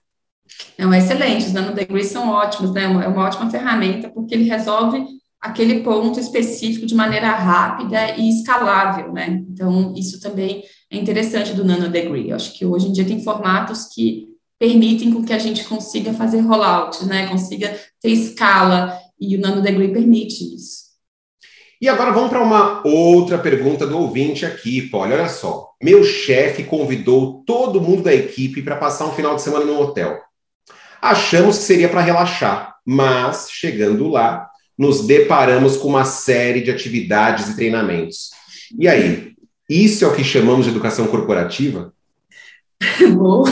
Não, 0.78 0.94
excelente, 0.94 1.46
os 1.46 1.52
nanodegrees 1.52 2.06
são 2.06 2.28
ótimos, 2.30 2.72
né, 2.72 2.84
é 2.84 3.08
uma 3.08 3.24
ótima 3.24 3.50
ferramenta 3.50 4.08
porque 4.08 4.34
ele 4.34 4.44
resolve 4.44 5.04
aquele 5.40 5.80
ponto 5.80 6.20
específico 6.20 6.86
de 6.86 6.94
maneira 6.94 7.30
rápida 7.30 8.16
e 8.16 8.28
escalável, 8.28 9.12
né, 9.12 9.42
então 9.48 9.92
isso 9.96 10.20
também 10.20 10.62
é 10.90 10.96
interessante 10.96 11.52
do 11.52 11.64
nanodegree, 11.64 12.30
eu 12.30 12.36
acho 12.36 12.54
que 12.54 12.64
hoje 12.64 12.88
em 12.88 12.92
dia 12.92 13.04
tem 13.04 13.22
formatos 13.22 13.84
que 13.94 14.28
permitem 14.58 15.12
com 15.12 15.24
que 15.24 15.32
a 15.32 15.38
gente 15.38 15.64
consiga 15.64 16.12
fazer 16.12 16.40
rollout, 16.40 17.04
né? 17.04 17.28
Consiga 17.28 17.78
ter 18.00 18.10
escala 18.10 18.98
e 19.20 19.36
o 19.36 19.40
Nano 19.40 19.62
Degree 19.62 19.92
permite 19.92 20.54
isso. 20.54 20.88
E 21.80 21.88
agora 21.88 22.10
vamos 22.10 22.30
para 22.30 22.42
uma 22.42 22.84
outra 22.84 23.38
pergunta 23.38 23.86
do 23.86 23.98
ouvinte 23.98 24.44
aqui, 24.44 24.82
Paulo. 24.82 25.12
Olha 25.12 25.28
só. 25.28 25.70
Meu 25.80 26.02
chefe 26.02 26.64
convidou 26.64 27.44
todo 27.46 27.80
mundo 27.80 28.02
da 28.02 28.12
equipe 28.12 28.62
para 28.62 28.74
passar 28.74 29.06
um 29.06 29.12
final 29.12 29.36
de 29.36 29.42
semana 29.42 29.64
no 29.64 29.80
hotel. 29.80 30.18
Achamos 31.00 31.58
que 31.58 31.64
seria 31.64 31.88
para 31.88 32.00
relaxar, 32.00 32.74
mas 32.84 33.48
chegando 33.48 34.08
lá, 34.08 34.48
nos 34.76 35.06
deparamos 35.06 35.76
com 35.76 35.86
uma 35.86 36.04
série 36.04 36.62
de 36.62 36.70
atividades 36.72 37.48
e 37.48 37.54
treinamentos. 37.54 38.30
E 38.76 38.88
aí, 38.88 39.34
isso 39.68 40.04
é 40.04 40.08
o 40.08 40.14
que 40.14 40.24
chamamos 40.24 40.64
de 40.64 40.70
educação 40.70 41.06
corporativa? 41.06 41.92
boa, 43.14 43.44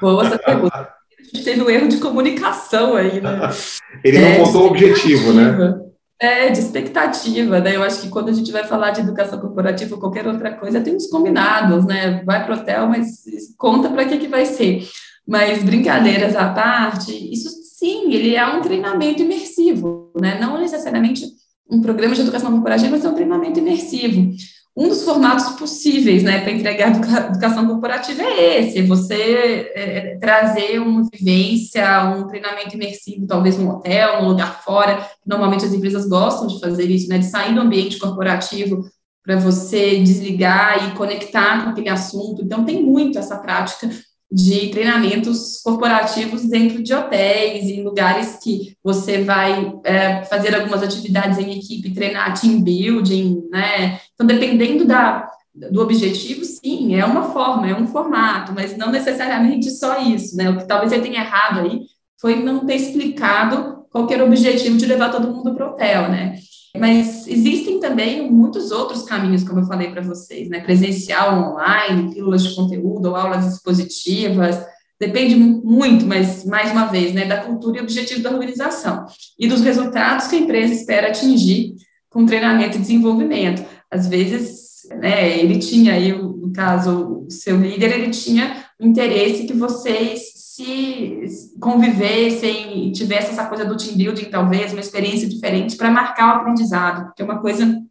boa 0.00 0.26
essa 0.26 0.38
pergunta. 0.38 0.76
A 0.76 1.24
gente 1.24 1.44
teve 1.44 1.62
um 1.62 1.70
erro 1.70 1.88
de 1.88 1.98
comunicação 1.98 2.96
aí, 2.96 3.20
né? 3.20 3.38
Ele 4.02 4.18
não 4.18 4.28
é, 4.28 4.36
contou 4.36 4.62
o 4.62 4.66
objetivo, 4.66 5.32
né? 5.32 5.80
É, 6.18 6.50
de 6.50 6.58
expectativa, 6.58 7.60
né? 7.60 7.76
Eu 7.76 7.82
acho 7.82 8.02
que 8.02 8.08
quando 8.08 8.30
a 8.30 8.32
gente 8.32 8.50
vai 8.50 8.64
falar 8.64 8.90
de 8.90 9.00
educação 9.00 9.38
corporativa 9.38 9.94
ou 9.94 10.00
qualquer 10.00 10.26
outra 10.26 10.52
coisa, 10.54 10.80
tem 10.80 10.94
uns 10.94 11.06
combinados, 11.06 11.84
né? 11.84 12.22
Vai 12.24 12.44
para 12.44 12.56
o 12.56 12.58
hotel, 12.58 12.88
mas 12.88 13.24
conta 13.56 13.88
para 13.88 14.04
que, 14.04 14.18
que 14.18 14.28
vai 14.28 14.46
ser. 14.46 14.86
Mas 15.26 15.62
brincadeiras 15.62 16.36
à 16.36 16.48
parte, 16.50 17.12
isso 17.32 17.48
sim, 17.78 18.12
ele 18.12 18.34
é 18.34 18.46
um 18.46 18.60
treinamento 18.60 19.22
imersivo, 19.22 20.12
né? 20.20 20.38
Não 20.40 20.60
necessariamente 20.60 21.26
um 21.70 21.80
programa 21.80 22.14
de 22.14 22.20
educação 22.20 22.52
corporativa, 22.52 22.90
mas 22.90 23.04
é 23.04 23.08
um 23.08 23.14
treinamento 23.14 23.58
imersivo. 23.58 24.32
Um 24.76 24.88
dos 24.88 25.04
formatos 25.04 25.50
possíveis 25.56 26.24
né, 26.24 26.40
para 26.40 26.50
entregar 26.50 26.90
educação 26.90 27.66
corporativa 27.66 28.22
é 28.22 28.60
esse: 28.60 28.82
você 28.82 29.70
é, 29.74 30.18
trazer 30.20 30.80
uma 30.80 31.08
vivência, 31.12 32.04
um 32.04 32.26
treinamento 32.26 32.74
imersivo, 32.74 33.26
talvez 33.26 33.56
num 33.56 33.70
hotel, 33.70 34.22
num 34.22 34.28
lugar 34.30 34.62
fora. 34.64 35.08
Normalmente 35.24 35.64
as 35.64 35.72
empresas 35.72 36.08
gostam 36.08 36.48
de 36.48 36.58
fazer 36.58 36.90
isso, 36.90 37.08
né, 37.08 37.18
de 37.18 37.26
sair 37.26 37.54
do 37.54 37.60
ambiente 37.60 37.98
corporativo 37.98 38.84
para 39.24 39.36
você 39.36 40.00
desligar 40.00 40.88
e 40.88 40.96
conectar 40.96 41.64
com 41.64 41.70
aquele 41.70 41.88
assunto. 41.88 42.42
Então, 42.42 42.64
tem 42.64 42.82
muito 42.82 43.18
essa 43.18 43.38
prática 43.38 43.88
de 44.34 44.68
treinamentos 44.70 45.62
corporativos 45.62 46.44
dentro 46.44 46.82
de 46.82 46.92
hotéis, 46.92 47.66
em 47.66 47.84
lugares 47.84 48.40
que 48.42 48.76
você 48.82 49.22
vai 49.22 49.72
é, 49.84 50.24
fazer 50.24 50.56
algumas 50.56 50.82
atividades 50.82 51.38
em 51.38 51.56
equipe, 51.56 51.94
treinar 51.94 52.40
team 52.40 52.60
building, 52.60 53.44
né? 53.48 54.00
Então, 54.12 54.26
dependendo 54.26 54.84
da, 54.84 55.30
do 55.70 55.80
objetivo, 55.80 56.44
sim, 56.44 56.96
é 56.96 57.04
uma 57.04 57.30
forma, 57.30 57.70
é 57.70 57.76
um 57.76 57.86
formato, 57.86 58.52
mas 58.52 58.76
não 58.76 58.90
necessariamente 58.90 59.70
só 59.70 60.00
isso, 60.00 60.36
né? 60.36 60.50
O 60.50 60.58
que 60.58 60.66
talvez 60.66 60.90
ele 60.90 61.02
tenha 61.02 61.20
errado 61.20 61.60
aí 61.60 61.82
foi 62.20 62.42
não 62.42 62.66
ter 62.66 62.74
explicado 62.74 63.84
qual 63.88 64.10
era 64.10 64.24
o 64.24 64.26
objetivo 64.26 64.76
de 64.76 64.86
levar 64.86 65.12
todo 65.12 65.32
mundo 65.32 65.54
para 65.54 65.64
o 65.64 65.70
hotel, 65.70 66.10
né? 66.10 66.40
Mas 66.76 67.28
existem 67.28 67.78
também 67.78 68.30
muitos 68.30 68.72
outros 68.72 69.02
caminhos, 69.02 69.44
como 69.44 69.60
eu 69.60 69.66
falei 69.66 69.90
para 69.90 70.02
vocês, 70.02 70.48
né? 70.48 70.60
Presencial, 70.60 71.52
online, 71.52 72.12
pílulas 72.12 72.42
de 72.42 72.54
conteúdo 72.54 73.10
ou 73.10 73.16
aulas 73.16 73.52
expositivas. 73.52 74.58
Depende 74.98 75.36
muito, 75.36 76.04
mas 76.06 76.44
mais 76.44 76.72
uma 76.72 76.86
vez, 76.86 77.12
né, 77.12 77.26
da 77.26 77.38
cultura 77.38 77.78
e 77.78 77.80
objetivo 77.80 78.22
da 78.22 78.30
organização 78.30 79.06
e 79.38 79.46
dos 79.46 79.60
resultados 79.60 80.26
que 80.26 80.36
a 80.36 80.38
empresa 80.38 80.72
espera 80.72 81.08
atingir 81.08 81.74
com 82.08 82.24
treinamento 82.24 82.76
e 82.76 82.80
desenvolvimento. 82.80 83.64
Às 83.90 84.06
vezes, 84.06 84.88
né, 85.00 85.38
ele 85.38 85.58
tinha 85.58 85.94
aí, 85.94 86.12
no 86.12 86.52
caso, 86.52 87.24
o 87.26 87.30
seu 87.30 87.56
líder, 87.56 87.92
ele 87.92 88.10
tinha 88.10 88.64
interesse 88.80 89.46
que 89.46 89.52
vocês 89.52 90.33
se 90.54 91.56
convivessem 91.60 92.88
e 92.88 92.92
tivesse 92.92 93.30
essa 93.30 93.46
coisa 93.46 93.64
do 93.64 93.76
team 93.76 93.96
building, 93.96 94.26
talvez, 94.26 94.72
uma 94.72 94.80
experiência 94.80 95.28
diferente 95.28 95.76
para 95.76 95.90
marcar 95.90 96.28
o 96.28 96.40
aprendizado, 96.40 97.06
porque 97.06 97.22
é 97.22 97.24
uma 97.24 97.40
coisa 97.40 97.82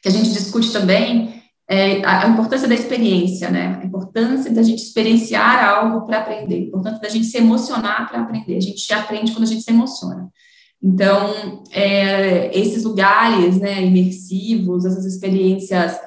que 0.00 0.08
a 0.08 0.10
gente 0.10 0.32
discute 0.32 0.72
também 0.72 1.42
é 1.68 2.04
a 2.04 2.28
importância 2.28 2.68
da 2.68 2.74
experiência, 2.74 3.48
né? 3.50 3.80
A 3.80 3.86
importância 3.86 4.50
da 4.52 4.62
gente 4.62 4.82
experienciar 4.82 5.64
algo 5.64 6.04
para 6.04 6.18
aprender, 6.18 6.56
a 6.56 6.66
importância 6.66 7.00
da 7.00 7.08
gente 7.08 7.24
se 7.24 7.38
emocionar 7.38 8.10
para 8.10 8.20
aprender. 8.20 8.56
A 8.56 8.60
gente 8.60 8.92
aprende 8.92 9.32
quando 9.32 9.44
a 9.44 9.48
gente 9.48 9.62
se 9.62 9.70
emociona. 9.70 10.28
Então, 10.82 11.62
é, 11.70 12.50
esses 12.58 12.84
lugares, 12.84 13.58
né, 13.58 13.82
imersivos, 13.84 14.84
essas 14.84 15.06
experiências 15.06 15.98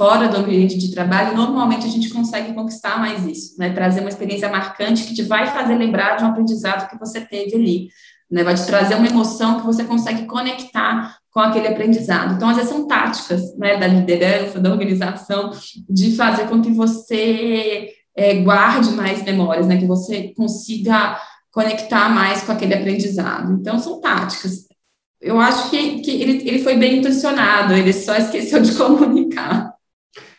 fora 0.00 0.28
do 0.28 0.38
ambiente 0.38 0.78
de 0.78 0.90
trabalho, 0.92 1.36
normalmente 1.36 1.84
a 1.84 1.90
gente 1.90 2.08
consegue 2.08 2.54
conquistar 2.54 2.98
mais 2.98 3.26
isso, 3.26 3.54
né? 3.58 3.68
Trazer 3.68 4.00
uma 4.00 4.08
experiência 4.08 4.48
marcante 4.48 5.04
que 5.04 5.12
te 5.12 5.20
vai 5.20 5.48
fazer 5.48 5.74
lembrar 5.74 6.16
de 6.16 6.24
um 6.24 6.28
aprendizado 6.28 6.88
que 6.88 6.98
você 6.98 7.20
teve 7.20 7.54
ali, 7.54 7.88
né? 8.30 8.42
Vai 8.42 8.54
te 8.54 8.64
trazer 8.64 8.94
uma 8.94 9.06
emoção 9.06 9.60
que 9.60 9.66
você 9.66 9.84
consegue 9.84 10.24
conectar 10.24 11.18
com 11.30 11.40
aquele 11.40 11.68
aprendizado. 11.68 12.34
Então, 12.34 12.48
às 12.48 12.56
vezes 12.56 12.70
são 12.70 12.86
táticas, 12.86 13.54
né, 13.58 13.76
da 13.76 13.86
liderança, 13.86 14.58
da 14.58 14.70
organização, 14.70 15.50
de 15.86 16.16
fazer 16.16 16.48
com 16.48 16.62
que 16.62 16.70
você 16.70 17.90
é, 18.16 18.36
guarde 18.36 18.92
mais 18.92 19.22
memórias, 19.22 19.66
né? 19.66 19.76
Que 19.76 19.86
você 19.86 20.32
consiga 20.34 21.20
conectar 21.52 22.08
mais 22.08 22.42
com 22.42 22.52
aquele 22.52 22.72
aprendizado. 22.72 23.52
Então, 23.52 23.78
são 23.78 24.00
táticas. 24.00 24.66
Eu 25.20 25.38
acho 25.38 25.68
que, 25.68 26.00
que 26.00 26.10
ele, 26.10 26.48
ele 26.48 26.60
foi 26.60 26.74
bem 26.78 27.00
intencionado, 27.00 27.74
ele 27.74 27.92
só 27.92 28.16
esqueceu 28.16 28.62
de 28.62 28.72
comunicar. 28.80 29.78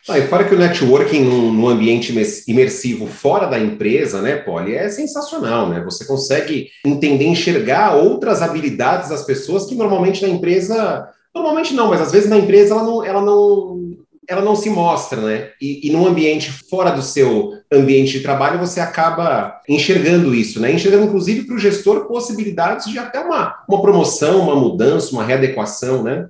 Ah, 0.08 0.18
e 0.18 0.26
fora 0.26 0.44
que 0.44 0.54
o 0.54 0.58
networking 0.58 1.20
num, 1.20 1.52
num, 1.52 1.68
ambiente 1.68 2.12
imersivo 2.48 3.06
fora 3.06 3.46
da 3.46 3.58
empresa, 3.58 4.20
né, 4.20 4.36
Polly, 4.36 4.74
é 4.74 4.88
sensacional, 4.88 5.68
né? 5.68 5.80
Você 5.84 6.04
consegue 6.04 6.70
entender, 6.84 7.24
enxergar 7.24 7.94
outras 7.94 8.42
habilidades 8.42 9.10
das 9.10 9.24
pessoas 9.24 9.64
que 9.66 9.76
normalmente 9.76 10.22
na 10.22 10.28
empresa, 10.28 11.08
normalmente 11.32 11.72
não, 11.72 11.88
mas 11.88 12.00
às 12.00 12.10
vezes 12.10 12.28
na 12.28 12.36
empresa 12.36 12.74
ela 12.74 12.82
não, 12.82 13.04
ela 13.04 13.22
não, 13.22 13.92
ela 14.28 14.42
não 14.42 14.56
se 14.56 14.70
mostra, 14.70 15.20
né? 15.20 15.50
E, 15.60 15.88
e 15.88 15.92
num 15.92 16.06
ambiente 16.06 16.50
fora 16.50 16.90
do 16.90 17.02
seu 17.02 17.52
ambiente 17.72 18.12
de 18.12 18.20
trabalho 18.20 18.58
você 18.58 18.80
acaba 18.80 19.60
enxergando 19.68 20.34
isso, 20.34 20.58
né? 20.58 20.72
Enxergando 20.72 21.04
inclusive 21.04 21.46
para 21.46 21.54
o 21.54 21.60
gestor 21.60 22.06
possibilidades 22.06 22.90
de 22.90 22.98
até 22.98 23.20
uma, 23.20 23.62
uma 23.68 23.80
promoção, 23.80 24.40
uma 24.40 24.56
mudança, 24.56 25.12
uma 25.12 25.24
readequação, 25.24 26.02
né? 26.02 26.28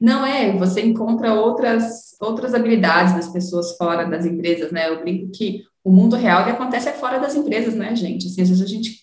Não 0.00 0.24
é, 0.24 0.56
você 0.56 0.80
encontra 0.80 1.34
outras, 1.34 2.16
outras 2.20 2.54
habilidades 2.54 3.14
das 3.14 3.28
pessoas 3.28 3.76
fora 3.76 4.04
das 4.04 4.24
empresas, 4.24 4.72
né? 4.72 4.88
Eu 4.88 5.00
brinco 5.00 5.30
que 5.30 5.62
o 5.84 5.90
mundo 5.90 6.16
real 6.16 6.44
que 6.44 6.50
acontece 6.50 6.88
é 6.88 6.92
fora 6.92 7.18
das 7.18 7.34
empresas, 7.34 7.74
né, 7.74 7.94
gente? 7.94 8.26
Assim, 8.26 8.42
às 8.42 8.48
vezes 8.48 8.64
a 8.64 8.66
gente 8.66 9.00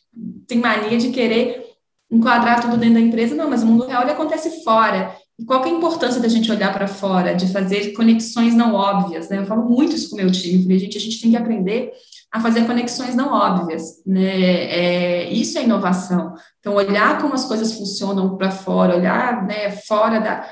tem 0.47 0.57
mania 0.59 0.97
de 0.97 1.09
querer 1.09 1.65
enquadrar 2.09 2.61
tudo 2.61 2.77
dentro 2.77 2.95
da 2.95 3.01
empresa, 3.01 3.35
não, 3.35 3.49
mas 3.49 3.63
o 3.63 3.65
mundo 3.65 3.85
real 3.85 4.03
ele 4.03 4.11
acontece 4.11 4.63
fora. 4.63 5.15
E 5.37 5.45
qual 5.45 5.63
é 5.63 5.67
a 5.67 5.69
importância 5.69 6.19
da 6.19 6.27
gente 6.27 6.51
olhar 6.51 6.73
para 6.73 6.87
fora, 6.87 7.35
de 7.35 7.51
fazer 7.51 7.93
conexões 7.93 8.55
não 8.55 8.73
óbvias, 8.73 9.29
né? 9.29 9.37
Eu 9.37 9.45
falo 9.45 9.69
muito 9.69 9.95
isso 9.95 10.09
com 10.09 10.15
meu 10.15 10.31
time, 10.31 10.63
falei, 10.63 10.79
gente, 10.79 10.97
a 10.97 11.01
gente 11.01 11.21
tem 11.21 11.31
que 11.31 11.37
aprender 11.37 11.91
a 12.31 12.41
fazer 12.41 12.65
conexões 12.65 13.15
não 13.15 13.31
óbvias, 13.33 14.01
né? 14.05 14.23
É, 14.23 15.31
isso 15.31 15.57
é 15.59 15.63
inovação. 15.63 16.33
Então, 16.59 16.73
olhar 16.75 17.21
como 17.21 17.35
as 17.35 17.45
coisas 17.45 17.73
funcionam 17.73 18.35
para 18.35 18.51
fora, 18.51 18.95
olhar 18.95 19.45
né, 19.45 19.71
fora 19.71 20.19
da, 20.19 20.49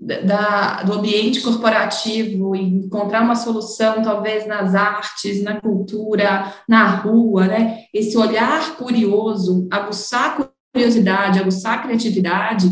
da, 0.00 0.82
do 0.82 0.94
ambiente 0.94 1.42
corporativo 1.42 2.56
e 2.56 2.62
encontrar 2.62 3.22
uma 3.22 3.36
solução, 3.36 4.02
talvez 4.02 4.46
nas 4.46 4.74
artes, 4.74 5.42
na 5.42 5.60
cultura, 5.60 6.54
na 6.66 6.88
rua, 6.88 7.46
né? 7.46 7.80
Esse 7.92 8.16
olhar 8.16 8.76
curioso, 8.76 9.68
aguçar 9.70 10.40
a 10.40 10.48
curiosidade, 10.72 11.38
aguçar 11.38 11.74
a 11.74 11.82
criatividade, 11.82 12.70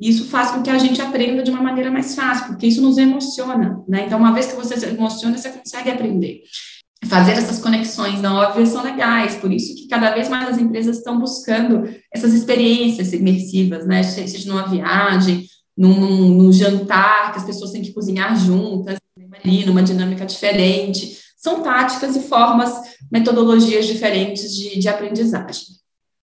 isso 0.00 0.26
faz 0.26 0.52
com 0.52 0.62
que 0.62 0.70
a 0.70 0.78
gente 0.78 1.02
aprenda 1.02 1.42
de 1.42 1.50
uma 1.50 1.60
maneira 1.60 1.90
mais 1.90 2.14
fácil, 2.14 2.46
porque 2.46 2.68
isso 2.68 2.80
nos 2.80 2.96
emociona, 2.96 3.82
né? 3.88 4.04
Então, 4.06 4.18
uma 4.18 4.32
vez 4.32 4.46
que 4.46 4.54
você 4.54 4.76
se 4.76 4.86
emociona, 4.86 5.36
você 5.36 5.50
consegue 5.50 5.90
aprender. 5.90 6.42
Fazer 7.06 7.32
essas 7.32 7.58
conexões 7.58 8.20
não 8.20 8.36
óbvias 8.36 8.68
são 8.68 8.82
legais, 8.84 9.36
por 9.36 9.52
isso 9.52 9.74
que 9.74 9.88
cada 9.88 10.10
vez 10.12 10.28
mais 10.28 10.48
as 10.48 10.58
empresas 10.58 10.98
estão 10.98 11.18
buscando 11.18 11.88
essas 12.12 12.32
experiências 12.32 13.12
imersivas, 13.12 13.84
né? 13.86 14.04
Seja 14.04 14.48
numa 14.48 14.68
viagem, 14.68 15.44
num, 15.78 16.34
num 16.34 16.52
jantar, 16.52 17.30
que 17.30 17.38
as 17.38 17.44
pessoas 17.44 17.70
têm 17.70 17.82
que 17.82 17.92
cozinhar 17.92 18.36
juntas, 18.36 18.98
ali, 19.44 19.64
numa 19.64 19.82
dinâmica 19.82 20.26
diferente. 20.26 21.16
São 21.36 21.62
táticas 21.62 22.16
e 22.16 22.20
formas, 22.20 22.72
metodologias 23.10 23.86
diferentes 23.86 24.56
de, 24.56 24.76
de 24.76 24.88
aprendizagem. 24.88 25.78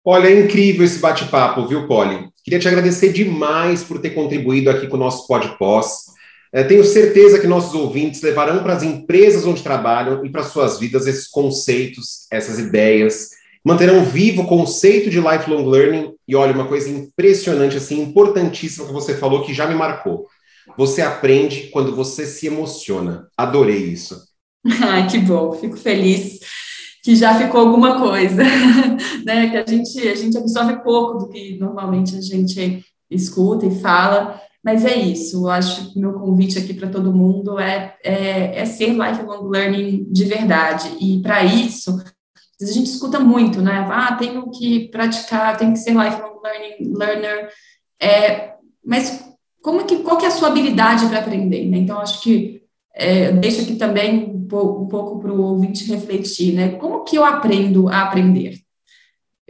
Olha, 0.04 0.28
é 0.28 0.44
incrível 0.44 0.84
esse 0.84 1.00
bate-papo, 1.00 1.66
viu, 1.66 1.88
Polly? 1.88 2.28
Queria 2.44 2.60
te 2.60 2.68
agradecer 2.68 3.12
demais 3.12 3.82
por 3.82 4.00
ter 4.00 4.10
contribuído 4.10 4.70
aqui 4.70 4.86
com 4.86 4.96
o 4.96 5.00
nosso 5.00 5.26
Pós. 5.58 6.12
É, 6.52 6.62
tenho 6.62 6.84
certeza 6.84 7.40
que 7.40 7.46
nossos 7.46 7.74
ouvintes 7.74 8.20
levarão 8.20 8.62
para 8.62 8.74
as 8.74 8.82
empresas 8.82 9.44
onde 9.44 9.62
trabalham 9.62 10.24
e 10.24 10.30
para 10.30 10.42
suas 10.42 10.78
vidas 10.78 11.06
esses 11.06 11.26
conceitos, 11.26 12.26
essas 12.30 12.58
ideias, 12.58 13.30
manterão 13.64 14.04
vivo 14.04 14.42
o 14.42 14.46
conceito 14.46 15.10
de 15.10 15.20
lifelong 15.20 15.68
learning. 15.68 16.14
E 16.26 16.34
olha, 16.34 16.52
uma 16.52 16.68
coisa 16.68 16.90
impressionante, 16.90 17.76
assim, 17.76 18.00
importantíssima 18.00 18.86
que 18.86 18.92
você 18.92 19.16
falou 19.16 19.44
que 19.44 19.54
já 19.54 19.66
me 19.66 19.74
marcou. 19.74 20.26
Você 20.76 21.02
aprende 21.02 21.68
quando 21.72 21.94
você 21.94 22.26
se 22.26 22.46
emociona. 22.46 23.28
Adorei 23.36 23.78
isso. 23.78 24.20
Ai, 24.82 25.08
que 25.08 25.18
bom, 25.18 25.52
fico 25.52 25.76
feliz 25.76 26.40
que 27.02 27.16
já 27.16 27.36
ficou 27.36 27.60
alguma 27.60 27.98
coisa, 27.98 28.42
né? 29.26 29.50
Que 29.50 29.56
a 29.56 29.66
gente, 29.66 30.08
a 30.08 30.14
gente 30.14 30.38
absorve 30.38 30.82
pouco 30.84 31.18
do 31.18 31.28
que 31.28 31.58
normalmente 31.58 32.16
a 32.16 32.20
gente 32.20 32.84
escuta 33.10 33.66
e 33.66 33.80
fala, 33.80 34.40
mas 34.64 34.84
é 34.84 34.96
isso. 34.96 35.44
Eu 35.44 35.50
acho 35.50 35.92
que 35.92 35.98
meu 35.98 36.12
convite 36.12 36.58
aqui 36.58 36.72
para 36.72 36.88
todo 36.88 37.12
mundo 37.12 37.58
é, 37.58 37.96
é, 38.04 38.60
é 38.60 38.64
ser 38.64 38.90
lifelong 38.90 39.48
learning 39.48 40.06
de 40.10 40.24
verdade. 40.24 40.96
E 41.00 41.20
para 41.20 41.44
isso, 41.44 42.00
a 42.62 42.72
gente 42.72 42.90
escuta 42.90 43.18
muito, 43.18 43.60
né? 43.60 43.86
Ah, 43.90 44.14
tenho 44.16 44.50
que 44.50 44.88
praticar, 44.88 45.56
tenho 45.56 45.72
que 45.72 45.78
ser 45.78 45.90
lifelong 45.90 46.40
learning 46.42 46.94
learner. 46.96 47.48
É, 48.00 48.54
mas 48.84 49.24
como 49.62 49.84
que, 49.84 49.98
qual 49.98 50.18
que 50.18 50.24
é 50.24 50.28
a 50.28 50.32
sua 50.32 50.48
habilidade 50.48 51.06
para 51.06 51.20
aprender? 51.20 51.68
Né? 51.68 51.78
Então, 51.78 52.00
acho 52.00 52.20
que 52.20 52.62
é, 52.94 53.32
deixo 53.32 53.62
aqui 53.62 53.76
também 53.76 54.24
um 54.34 54.46
pouco 54.86 55.20
para 55.20 55.32
o 55.32 55.40
ouvinte 55.40 55.90
refletir, 55.90 56.54
né? 56.54 56.70
Como 56.72 57.04
que 57.04 57.16
eu 57.16 57.24
aprendo 57.24 57.88
a 57.88 58.02
aprender? 58.02 58.58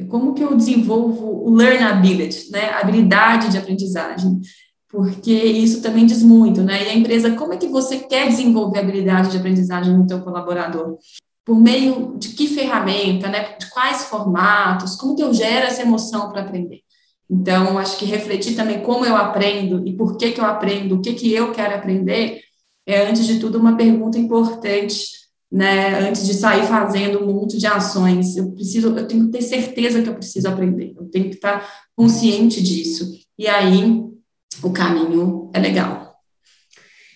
Como 0.08 0.34
que 0.34 0.42
eu 0.42 0.54
desenvolvo 0.54 1.26
o 1.44 1.54
learnability, 1.54 2.50
né? 2.50 2.70
A 2.70 2.80
habilidade 2.80 3.50
de 3.50 3.58
aprendizagem? 3.58 4.40
Porque 4.88 5.32
isso 5.32 5.80
também 5.80 6.06
diz 6.06 6.22
muito, 6.22 6.62
né? 6.62 6.84
E 6.84 6.90
a 6.90 6.94
empresa, 6.94 7.34
como 7.34 7.52
é 7.52 7.56
que 7.56 7.68
você 7.68 7.98
quer 7.98 8.28
desenvolver 8.28 8.78
a 8.78 8.82
habilidade 8.82 9.30
de 9.30 9.38
aprendizagem 9.38 9.96
no 9.96 10.06
teu 10.06 10.20
colaborador? 10.20 10.98
Por 11.44 11.58
meio 11.58 12.16
de 12.18 12.30
que 12.30 12.46
ferramenta, 12.46 13.28
né? 13.28 13.56
De 13.58 13.68
quais 13.70 14.04
formatos? 14.04 14.94
Como 14.96 15.16
que 15.16 15.22
eu 15.22 15.34
gero 15.34 15.66
essa 15.66 15.82
emoção 15.82 16.30
para 16.30 16.42
aprender? 16.42 16.80
Então, 17.28 17.78
acho 17.78 17.96
que 17.96 18.04
refletir 18.04 18.54
também 18.54 18.82
como 18.82 19.06
eu 19.06 19.16
aprendo 19.16 19.86
e 19.86 19.96
por 19.96 20.16
que 20.16 20.32
que 20.32 20.40
eu 20.40 20.44
aprendo, 20.44 20.96
o 20.96 21.00
que 21.00 21.14
que 21.14 21.32
eu 21.32 21.50
quero 21.52 21.74
aprender, 21.74 22.40
é, 22.86 23.06
antes 23.06 23.26
de 23.26 23.38
tudo, 23.38 23.58
uma 23.58 23.76
pergunta 23.76 24.18
importante, 24.18 25.06
né? 25.50 25.98
Antes 26.00 26.26
de 26.26 26.34
sair 26.34 26.66
fazendo 26.66 27.20
um 27.22 27.32
monte 27.32 27.58
de 27.58 27.66
ações, 27.66 28.36
eu 28.36 28.52
preciso, 28.52 28.96
eu 28.96 29.06
tenho 29.06 29.26
que 29.26 29.32
ter 29.32 29.42
certeza 29.42 30.02
que 30.02 30.08
eu 30.08 30.14
preciso 30.14 30.48
aprender, 30.48 30.94
eu 30.96 31.08
tenho 31.10 31.28
que 31.28 31.36
estar 31.36 31.66
consciente 31.96 32.62
disso. 32.62 33.10
E 33.38 33.46
aí, 33.48 34.02
o 34.62 34.70
caminho 34.70 35.50
é 35.54 35.60
legal. 35.60 36.01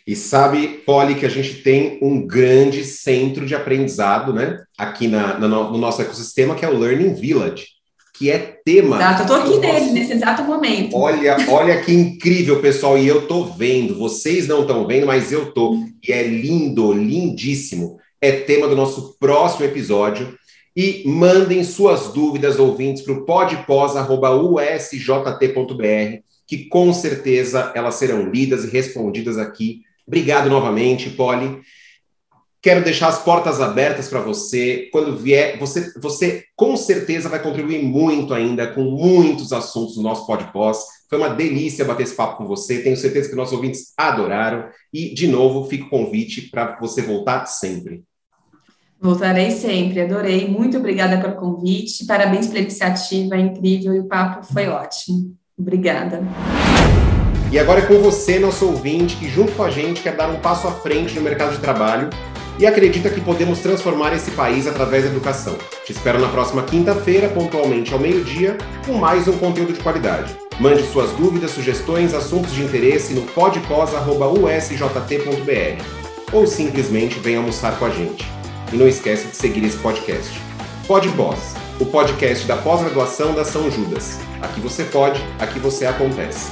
E 0.06 0.14
sabe, 0.14 0.82
Polly, 0.86 1.16
que 1.16 1.26
a 1.26 1.30
gente 1.30 1.62
tem 1.62 1.98
um 2.00 2.24
grande 2.24 2.84
centro 2.84 3.44
de 3.44 3.54
aprendizado, 3.54 4.32
né? 4.32 4.62
Aqui 4.78 5.08
na, 5.08 5.38
na 5.38 5.48
no 5.48 5.78
nosso 5.78 6.00
ecossistema, 6.00 6.54
que 6.54 6.64
é 6.64 6.68
o 6.68 6.78
Learning 6.78 7.14
Village 7.14 7.76
que 8.18 8.30
é 8.30 8.58
tema. 8.64 8.96
Exato, 8.96 9.20
eu 9.20 9.24
estou 9.24 9.36
aqui 9.36 9.58
nele, 9.58 9.90
nesse 9.92 10.12
exato 10.12 10.42
momento. 10.42 10.96
Olha, 10.96 11.36
olha 11.48 11.80
que 11.82 11.92
incrível, 11.92 12.60
pessoal, 12.60 12.98
e 12.98 13.06
eu 13.06 13.20
estou 13.20 13.44
vendo, 13.44 13.96
vocês 13.98 14.48
não 14.48 14.62
estão 14.62 14.84
vendo, 14.86 15.06
mas 15.06 15.30
eu 15.32 15.48
estou, 15.48 15.76
e 16.06 16.12
é 16.12 16.22
lindo, 16.22 16.92
lindíssimo. 16.92 17.98
É 18.20 18.32
tema 18.32 18.66
do 18.66 18.74
nosso 18.74 19.16
próximo 19.18 19.64
episódio. 19.66 20.34
E 20.74 21.04
mandem 21.06 21.62
suas 21.64 22.12
dúvidas, 22.12 22.58
ouvintes, 22.58 23.02
para 23.02 23.14
o 23.14 23.24
podpós.usjt.br, 23.24 26.18
que 26.46 26.68
com 26.68 26.92
certeza 26.92 27.72
elas 27.74 27.94
serão 27.94 28.30
lidas 28.30 28.64
e 28.64 28.70
respondidas 28.70 29.38
aqui. 29.38 29.85
Obrigado 30.06 30.48
novamente, 30.48 31.10
Polly. 31.10 31.60
Quero 32.62 32.82
deixar 32.82 33.08
as 33.08 33.22
portas 33.22 33.60
abertas 33.60 34.08
para 34.08 34.20
você. 34.20 34.88
Quando 34.90 35.16
vier, 35.16 35.58
você, 35.58 35.92
você 36.00 36.44
com 36.56 36.76
certeza 36.76 37.28
vai 37.28 37.40
contribuir 37.40 37.82
muito 37.82 38.34
ainda 38.34 38.66
com 38.66 38.82
muitos 38.82 39.52
assuntos 39.52 39.96
no 39.96 40.02
nosso 40.02 40.26
podcast. 40.26 40.84
Foi 41.08 41.18
uma 41.18 41.28
delícia 41.28 41.84
bater 41.84 42.02
esse 42.02 42.16
papo 42.16 42.38
com 42.38 42.46
você. 42.46 42.82
Tenho 42.82 42.96
certeza 42.96 43.28
que 43.28 43.36
nossos 43.36 43.54
ouvintes 43.54 43.92
adoraram. 43.96 44.68
E, 44.92 45.14
de 45.14 45.28
novo, 45.28 45.68
fica 45.68 45.84
o 45.84 45.90
convite 45.90 46.50
para 46.50 46.76
você 46.80 47.02
voltar 47.02 47.46
sempre. 47.46 48.02
Voltarei 49.00 49.50
sempre, 49.50 50.00
adorei. 50.00 50.48
Muito 50.48 50.78
obrigada 50.78 51.20
pelo 51.20 51.36
convite. 51.36 52.06
Parabéns 52.06 52.48
pela 52.48 52.60
iniciativa, 52.60 53.36
é 53.36 53.40
incrível 53.40 53.94
e 53.94 54.00
o 54.00 54.08
papo 54.08 54.44
foi 54.44 54.66
ótimo. 54.66 55.36
Obrigada. 55.56 56.20
E 57.50 57.58
agora 57.58 57.80
é 57.80 57.86
com 57.86 58.00
você, 58.00 58.38
nosso 58.38 58.66
ouvinte, 58.66 59.16
que 59.16 59.28
junto 59.28 59.52
com 59.52 59.62
a 59.62 59.70
gente 59.70 60.02
quer 60.02 60.16
dar 60.16 60.28
um 60.28 60.40
passo 60.40 60.66
à 60.66 60.72
frente 60.72 61.14
no 61.14 61.22
mercado 61.22 61.52
de 61.52 61.58
trabalho 61.58 62.10
e 62.58 62.66
acredita 62.66 63.08
que 63.08 63.20
podemos 63.20 63.60
transformar 63.60 64.14
esse 64.14 64.32
país 64.32 64.66
através 64.66 65.04
da 65.04 65.10
educação. 65.10 65.56
Te 65.84 65.92
espero 65.92 66.18
na 66.18 66.28
próxima 66.28 66.62
quinta-feira, 66.62 67.28
pontualmente 67.28 67.92
ao 67.92 68.00
meio-dia, 68.00 68.58
com 68.84 68.94
mais 68.94 69.28
um 69.28 69.38
conteúdo 69.38 69.72
de 69.72 69.80
qualidade. 69.80 70.36
Mande 70.58 70.82
suas 70.84 71.12
dúvidas, 71.12 71.52
sugestões, 71.52 72.14
assuntos 72.14 72.52
de 72.52 72.62
interesse 72.62 73.14
no 73.14 73.22
podpos.usjt.br 73.22 75.84
ou 76.32 76.46
simplesmente 76.46 77.20
venha 77.20 77.38
almoçar 77.38 77.78
com 77.78 77.84
a 77.84 77.90
gente. 77.90 78.26
E 78.72 78.76
não 78.76 78.88
esquece 78.88 79.28
de 79.28 79.36
seguir 79.36 79.64
esse 79.64 79.76
podcast. 79.76 80.40
Podboss, 80.88 81.54
o 81.78 81.86
podcast 81.86 82.44
da 82.46 82.56
pós-graduação 82.56 83.34
da 83.34 83.44
São 83.44 83.70
Judas. 83.70 84.18
Aqui 84.40 84.60
você 84.60 84.82
pode, 84.84 85.22
aqui 85.38 85.60
você 85.60 85.86
acontece. 85.86 86.50